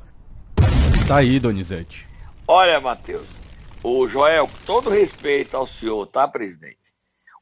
tá 1.08 1.16
aí, 1.16 1.40
Donizete. 1.40 2.06
Olha, 2.46 2.78
Matheus, 2.82 3.26
o 3.82 4.06
Joel, 4.06 4.46
com 4.46 4.58
todo 4.66 4.90
respeito 4.90 5.56
ao 5.56 5.64
senhor, 5.64 6.06
tá, 6.06 6.28
presidente? 6.28 6.92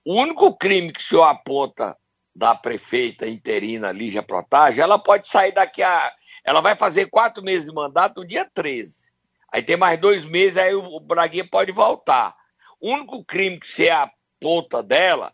O 0.05 0.22
único 0.22 0.57
crime 0.57 0.92
que 0.92 1.00
o 1.00 1.02
senhor 1.02 1.24
aponta 1.24 1.96
da 2.37 2.55
prefeita 2.55 3.27
interina 3.27 3.90
Lígia 3.90 4.22
Protásio, 4.22 4.83
ela 4.83 4.99
pode 4.99 5.27
sair 5.27 5.53
daqui 5.53 5.83
a. 5.83 6.14
Ela 6.44 6.61
vai 6.61 6.77
fazer 6.77 7.07
quatro 7.07 7.42
meses 7.42 7.66
de 7.66 7.75
mandato 7.75 8.20
no 8.20 8.27
dia 8.27 8.44
13. 8.44 9.11
Aí 9.51 9.62
tem 9.62 9.77
mais 9.77 9.99
dois 9.99 10.22
meses, 10.22 10.59
aí 10.59 10.75
o 10.75 11.01
Braguinha 11.01 11.49
pode 11.49 11.72
voltar. 11.72 12.37
O 12.79 12.90
único 12.90 13.25
crime 13.25 13.59
que 13.59 13.66
você 13.66 13.88
aponta 13.88 14.83
dela, 14.83 15.33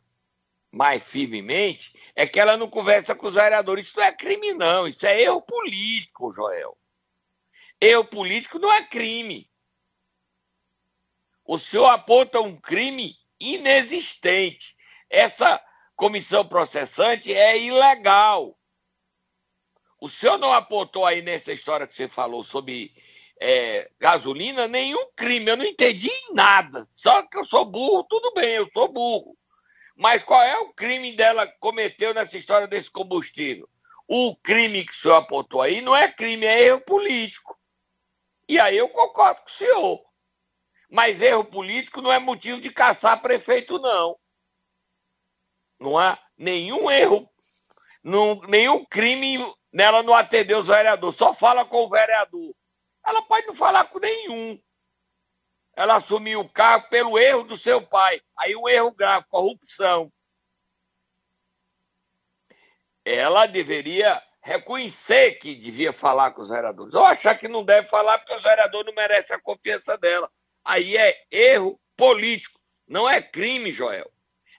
mais 0.71 1.03
firmemente, 1.03 1.93
é 2.15 2.25
que 2.25 2.39
ela 2.39 2.57
não 2.57 2.71
conversa 2.71 3.17
com 3.17 3.27
os 3.27 3.35
vereadores. 3.35 3.89
Isso 3.89 3.99
não 3.99 4.05
é 4.05 4.13
crime, 4.13 4.55
não. 4.55 4.87
Isso 4.87 5.05
é 5.05 5.23
erro 5.23 5.43
político, 5.43 6.33
Joel. 6.33 6.79
Erro 7.81 8.05
político 8.05 8.61
não 8.61 8.73
é 8.73 8.85
crime. 8.85 9.51
O 11.45 11.59
senhor 11.59 11.87
aponta 11.87 12.41
um 12.41 12.57
crime 12.57 13.17
inexistente. 13.41 14.77
Essa 15.11 15.61
comissão 16.03 16.45
processante 16.45 17.33
é 17.33 17.57
ilegal. 17.57 18.59
O 20.01 20.09
senhor 20.09 20.37
não 20.37 20.53
apontou 20.53 21.07
aí 21.07 21.23
nessa 21.23 21.53
história 21.53 21.87
que 21.87 21.95
você 21.95 22.09
falou 22.09 22.43
sobre 22.43 22.93
é, 23.41 23.89
gasolina 24.01 24.67
nenhum 24.67 25.13
crime. 25.15 25.49
Eu 25.49 25.57
não 25.57 25.65
entendi 25.65 26.11
nada. 26.33 26.85
Só 26.91 27.23
que 27.23 27.39
eu 27.39 27.45
sou 27.45 27.65
burro, 27.65 28.03
tudo 28.11 28.35
bem, 28.35 28.51
eu 28.51 28.69
sou 28.73 28.89
burro. 28.93 29.39
Mas 29.97 30.25
qual 30.25 30.43
é 30.43 30.59
o 30.59 30.73
crime 30.73 31.15
dela 31.15 31.47
cometeu 31.61 32.13
nessa 32.13 32.37
história 32.37 32.67
desse 32.67 32.91
combustível? 32.91 33.69
O 34.09 34.35
crime 34.35 34.85
que 34.85 34.91
o 34.91 34.97
senhor 34.97 35.15
apontou 35.15 35.63
aí 35.63 35.81
não 35.81 35.95
é 35.95 36.11
crime, 36.11 36.45
é 36.47 36.65
erro 36.65 36.81
político. 36.81 37.57
E 38.49 38.59
aí 38.59 38.77
eu 38.77 38.89
concordo 38.89 39.43
com 39.43 39.49
o 39.49 39.53
senhor. 39.53 40.05
Mas 40.91 41.23
erro 41.23 41.45
político 41.45 42.03
não 42.03 42.13
é 42.13 42.19
motivo 42.19 42.61
de 42.61 42.73
caçar 42.73 43.23
prefeito, 43.23 43.79
não. 43.79 44.17
Não 45.83 45.99
há 45.99 46.17
nenhum 46.39 46.89
erro, 46.89 47.29
não, 48.05 48.41
nenhum 48.43 48.85
crime 48.85 49.39
nela 49.73 50.03
não 50.03 50.15
atender 50.15 50.55
os 50.55 50.69
vereadores. 50.69 51.17
Só 51.17 51.35
fala 51.35 51.65
com 51.65 51.79
o 51.79 51.91
vereador. 51.91 52.55
Ela 53.05 53.23
pode 53.23 53.49
não 53.49 53.55
falar 53.55 53.89
com 53.89 53.99
nenhum. 53.99 54.63
Ela 55.75 55.97
assumiu 55.97 56.41
o 56.41 56.49
cargo 56.49 56.89
pelo 56.89 57.19
erro 57.19 57.43
do 57.43 57.57
seu 57.57 57.85
pai. 57.85 58.21
Aí 58.39 58.55
um 58.55 58.69
erro 58.69 58.93
grave, 58.93 59.27
corrupção. 59.29 60.13
Ela 63.05 63.47
deveria 63.47 64.23
reconhecer 64.41 65.33
que 65.39 65.57
devia 65.57 65.93
falar 65.93 66.31
com 66.31 66.43
os 66.43 66.49
vereadores. 66.49 66.95
Ou 66.95 67.05
achar 67.05 67.37
que 67.37 67.49
não 67.49 67.65
deve 67.65 67.89
falar 67.89 68.19
porque 68.19 68.35
os 68.35 68.43
vereadores 68.43 68.87
não 68.87 68.95
merecem 68.95 69.35
a 69.35 69.41
confiança 69.41 69.99
dela. 69.99 70.31
Aí 70.65 70.97
é 70.97 71.25
erro 71.29 71.81
político, 71.97 72.61
não 72.87 73.09
é 73.09 73.21
crime, 73.21 73.73
Joel. 73.73 74.09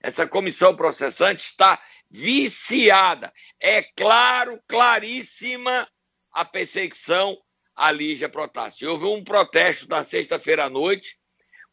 Essa 0.04 0.28
comissão 0.28 0.76
processante 0.76 1.46
está 1.46 1.82
viciada. 2.12 3.34
É 3.60 3.82
claro, 3.82 4.62
claríssima 4.68 5.90
a 6.32 6.46
perseguição 6.46 7.38
a 7.76 7.92
Lígia 7.92 8.30
Protássio. 8.30 8.92
Houve 8.92 9.06
um 9.06 9.24
protesto 9.24 9.88
na 9.88 10.04
sexta-feira 10.04 10.66
à 10.66 10.70
noite, 10.70 11.18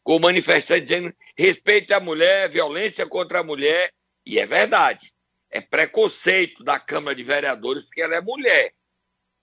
com 0.01 0.17
manifestantes 0.17 0.87
dizendo 0.87 1.13
respeito 1.37 1.91
à 1.91 1.99
mulher, 1.99 2.49
violência 2.49 3.05
contra 3.05 3.41
a 3.41 3.43
mulher, 3.43 3.91
e 4.25 4.39
é 4.39 4.47
verdade 4.47 5.13
é 5.51 5.59
preconceito 5.59 6.63
da 6.63 6.79
Câmara 6.79 7.15
de 7.15 7.23
Vereadores 7.23 7.83
porque 7.83 8.01
ela 8.01 8.15
é 8.15 8.21
mulher. 8.21 8.73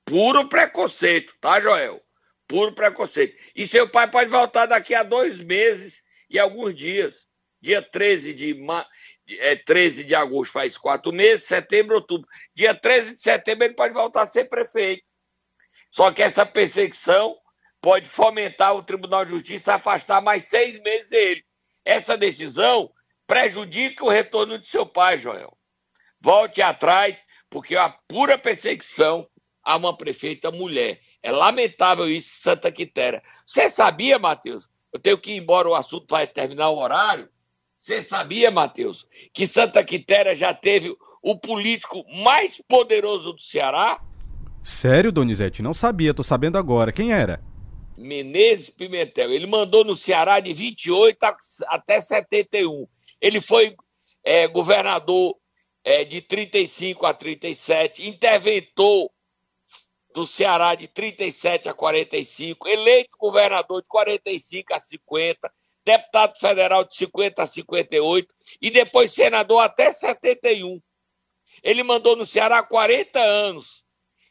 Puro 0.07 0.48
preconceito, 0.48 1.35
tá, 1.38 1.61
Joel? 1.61 2.03
Puro 2.46 2.74
preconceito. 2.74 3.37
E 3.55 3.66
seu 3.66 3.88
pai 3.88 4.11
pode 4.11 4.31
voltar 4.31 4.64
daqui 4.64 4.94
a 4.94 5.03
dois 5.03 5.38
meses 5.38 6.03
e 6.31 6.38
alguns 6.38 6.74
dias. 6.74 7.29
Dia 7.61 7.83
13 7.83 8.35
de, 8.35 8.55
ma... 8.55 8.87
é, 9.29 9.57
13 9.57 10.05
de 10.05 10.14
agosto 10.14 10.53
faz 10.53 10.77
quatro 10.77 11.12
meses, 11.12 11.47
setembro, 11.47 11.97
outubro. 11.97 12.29
Dia 12.55 12.75
13 12.75 13.14
de 13.14 13.21
setembro 13.21 13.64
ele 13.64 13.75
pode 13.75 13.94
voltar 13.94 14.23
a 14.23 14.27
ser 14.27 14.44
prefeito. 14.44 15.03
Só 15.90 16.12
que 16.12 16.23
essa 16.23 16.44
perseguição 16.44 17.37
pode 17.81 18.09
fomentar 18.09 18.75
o 18.75 18.83
Tribunal 18.83 19.25
de 19.25 19.31
Justiça 19.31 19.73
a 19.73 19.77
afastar 19.77 20.21
mais 20.21 20.44
seis 20.44 20.79
meses 20.81 21.09
dele. 21.11 21.44
Essa 21.85 22.16
decisão 22.16 22.90
prejudica 23.27 24.05
o 24.05 24.09
retorno 24.09 24.59
de 24.59 24.66
seu 24.66 24.85
pai, 24.85 25.18
Joel 25.18 25.59
volte 26.21 26.61
atrás, 26.61 27.23
porque 27.49 27.75
é 27.75 27.81
uma 27.81 27.90
pura 28.07 28.38
perseguição 28.38 29.29
a 29.62 29.77
uma 29.77 29.97
prefeita 29.97 30.51
mulher. 30.51 31.01
É 31.23 31.31
lamentável 31.31 32.09
isso 32.09 32.40
Santa 32.40 32.71
Quitéria. 32.71 33.23
Você 33.47 33.68
sabia, 33.68 34.18
Matheus? 34.18 34.68
Eu 34.92 35.01
tenho 35.01 35.18
que 35.18 35.33
ir 35.33 35.37
embora, 35.37 35.68
o 35.68 35.75
assunto 35.75 36.07
vai 36.09 36.27
terminar 36.27 36.71
o 36.71 36.79
horário. 36.79 37.29
Você 37.88 38.03
sabia, 38.03 38.51
Matheus, 38.51 39.07
que 39.33 39.46
Santa 39.46 39.83
Quitéria 39.83 40.37
já 40.37 40.53
teve 40.53 40.94
o 41.22 41.35
político 41.38 42.05
mais 42.22 42.61
poderoso 42.68 43.33
do 43.33 43.40
Ceará? 43.40 43.98
Sério, 44.62 45.11
Donizete? 45.11 45.62
Não 45.62 45.72
sabia, 45.72 46.12
tô 46.12 46.22
sabendo 46.22 46.59
agora. 46.59 46.92
Quem 46.92 47.14
era? 47.14 47.42
Menezes 47.96 48.68
Pimentel. 48.68 49.33
Ele 49.33 49.46
mandou 49.46 49.85
no 49.85 49.96
Ceará 49.96 50.38
de 50.38 50.53
28 50.53 51.16
até 51.66 51.98
71. 51.98 52.87
Ele 53.22 53.40
foi 53.40 53.74
é, 54.22 54.46
governador 54.46 55.37
é, 55.83 56.05
de 56.05 56.20
35 56.20 57.07
a 57.07 57.14
37, 57.14 58.07
interventor 58.07 59.11
do 60.14 60.27
Ceará 60.27 60.74
de 60.74 60.88
37 60.88 61.70
a 61.70 61.72
45, 61.72 62.68
eleito 62.68 63.16
governador 63.18 63.81
de 63.81 63.88
45 63.88 64.74
a 64.74 64.79
50, 64.79 65.51
deputado 65.88 66.38
federal 66.38 66.85
de 66.85 66.94
50 66.96 67.42
a 67.42 67.46
58 67.46 68.35
e 68.61 68.70
depois 68.70 69.11
senador 69.11 69.62
até 69.62 69.90
71. 69.90 70.81
Ele 71.62 71.83
mandou 71.83 72.14
no 72.14 72.27
Ceará 72.27 72.62
40 72.62 73.18
anos. 73.18 73.83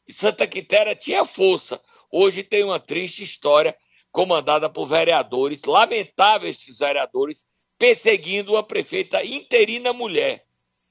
E 0.08 0.14
Santa 0.14 0.48
Quitéria 0.48 0.96
tinha 0.96 1.26
força. 1.26 1.82
Hoje 2.12 2.44
tem 2.44 2.64
uma 2.64 2.80
triste 2.80 3.24
história 3.24 3.76
comandada 4.12 4.70
por 4.70 4.86
vereadores, 4.86 5.64
lamentáveis 5.64 6.58
esses 6.58 6.78
vereadores, 6.78 7.46
perseguindo 7.78 8.54
uma 8.54 8.64
prefeita 8.64 9.24
interina 9.26 9.92
mulher. 9.92 10.46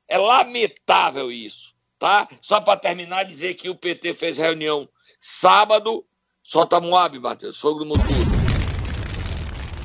É 0.09 0.18
lamentável 0.18 1.33
isso, 1.33 1.74
tá? 1.98 2.29
Só 2.42 2.61
para 2.61 2.79
terminar, 2.79 3.24
dizer 3.24 3.55
que 3.55 3.70
o 3.70 3.74
PT 3.74 4.14
fez 4.14 4.37
reunião 4.37 4.88
sábado. 5.18 6.05
Solta 6.42 6.81
Moab, 6.81 7.18
Matheus, 7.18 7.59
fogo 7.59 7.81
do 7.81 7.87
Mutudo. 7.87 8.36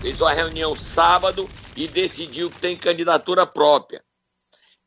Fez 0.01 0.19
uma 0.19 0.33
reunião 0.33 0.75
sábado 0.75 1.47
e 1.75 1.87
decidiu 1.87 2.51
que 2.51 2.59
tem 2.59 2.75
candidatura 2.75 3.45
própria. 3.45 4.03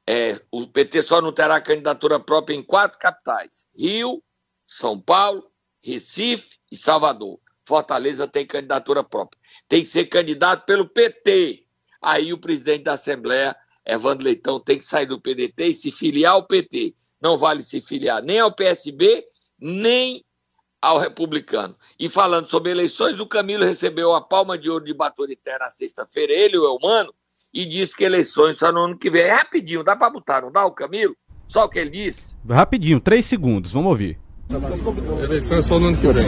É, 0.07 0.39
o 0.51 0.67
PT 0.67 1.03
só 1.03 1.23
não 1.23 1.33
terá 1.33 1.61
candidatura 1.61 2.21
própria 2.21 2.55
em 2.55 2.63
quatro 2.63 2.99
capitais: 2.99 3.67
Rio, 3.75 4.23
São 4.67 5.01
Paulo, 5.01 5.49
Recife 5.81 6.59
e 6.71 6.77
Salvador. 6.77 7.39
Fortaleza 7.67 8.29
tem 8.29 8.47
candidatura 8.47 9.03
própria. 9.03 9.41
Tem 9.69 9.83
que 9.83 9.89
ser 9.89 10.07
candidato 10.07 10.67
pelo 10.67 10.87
PT. 10.87 11.65
Aí 12.03 12.33
o 12.33 12.39
presidente 12.39 12.83
da 12.83 12.95
Assembleia 12.95 13.57
Evandro 13.87 14.25
Leitão 14.25 14.61
tem 14.61 14.79
que 14.79 14.85
sair 14.85 15.07
do 15.07 15.21
PDT 15.21 15.69
e 15.69 15.75
se 15.75 15.91
filiar 15.91 16.35
ao 16.35 16.47
PT. 16.47 16.95
Não 17.21 17.39
vale 17.39 17.63
se 17.63 17.81
filiar 17.81 18.23
nem 18.23 18.41
ao 18.41 18.53
PSB, 18.53 19.25
nem 19.59 20.25
ao 20.85 20.99
republicano. 20.99 21.75
E 21.99 22.09
falando 22.09 22.47
sobre 22.47 22.71
eleições, 22.71 23.19
o 23.19 23.27
Camilo 23.27 23.65
recebeu 23.65 24.15
a 24.15 24.21
palma 24.21 24.59
de 24.59 24.69
ouro 24.69 24.85
de 24.85 24.93
Baturité 24.93 25.59
na 25.59 25.71
sexta-feira, 25.71 26.33
ele, 26.33 26.59
o 26.59 26.67
Elmano, 26.67 27.13
e 27.53 27.65
disse 27.65 27.97
que 27.97 28.05
eleições 28.05 28.59
só 28.59 28.71
no 28.71 28.81
ano 28.81 28.99
que 28.99 29.09
vem. 29.09 29.23
É 29.23 29.33
rapidinho, 29.33 29.83
dá 29.83 29.97
para 29.97 30.11
botar, 30.11 30.43
não 30.43 30.53
dá 30.53 30.67
o 30.67 30.73
Camilo? 30.73 31.17
Só 31.49 31.65
o 31.65 31.69
que 31.69 31.79
ele 31.79 31.91
disse? 31.91 32.37
Rapidinho, 32.49 33.01
três 33.01 33.25
segundos, 33.25 33.73
vamos 33.73 33.91
ouvir. 33.91 34.19
Eleições 35.23 35.65
só 35.65 35.79
no 35.79 35.87
ano 35.89 35.97
que 35.97 36.07
vem. 36.07 36.27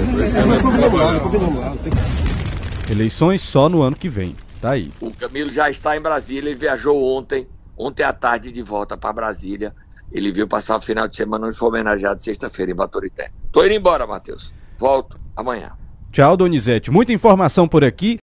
Eleições 2.90 3.42
só 3.42 3.68
no 3.68 3.82
ano 3.82 3.96
que 3.96 4.08
vem. 4.08 4.36
Tá 4.60 4.70
aí. 4.70 4.90
O 5.00 5.12
Camilo 5.12 5.50
já 5.50 5.68
está 5.68 5.96
em 5.96 6.00
Brasília, 6.00 6.48
ele 6.48 6.58
viajou 6.58 7.02
ontem, 7.02 7.46
ontem 7.76 8.04
à 8.04 8.12
tarde 8.12 8.50
de 8.50 8.62
volta 8.62 8.96
para 8.96 9.12
Brasília. 9.12 9.74
Ele 10.12 10.32
viu 10.32 10.46
passar 10.46 10.76
o 10.76 10.80
final 10.80 11.08
de 11.08 11.16
semana 11.16 11.46
onde 11.46 11.56
foi 11.56 11.68
homenageado 11.68 12.22
sexta-feira 12.22 12.72
em 12.72 12.74
Baturité. 12.74 13.30
Tô 13.52 13.64
indo 13.64 13.74
embora, 13.74 14.06
Matheus. 14.06 14.52
Volto 14.78 15.18
amanhã. 15.34 15.72
Tchau, 16.12 16.36
Donizete. 16.36 16.90
Muita 16.90 17.12
informação 17.12 17.68
por 17.68 17.84
aqui. 17.84 18.14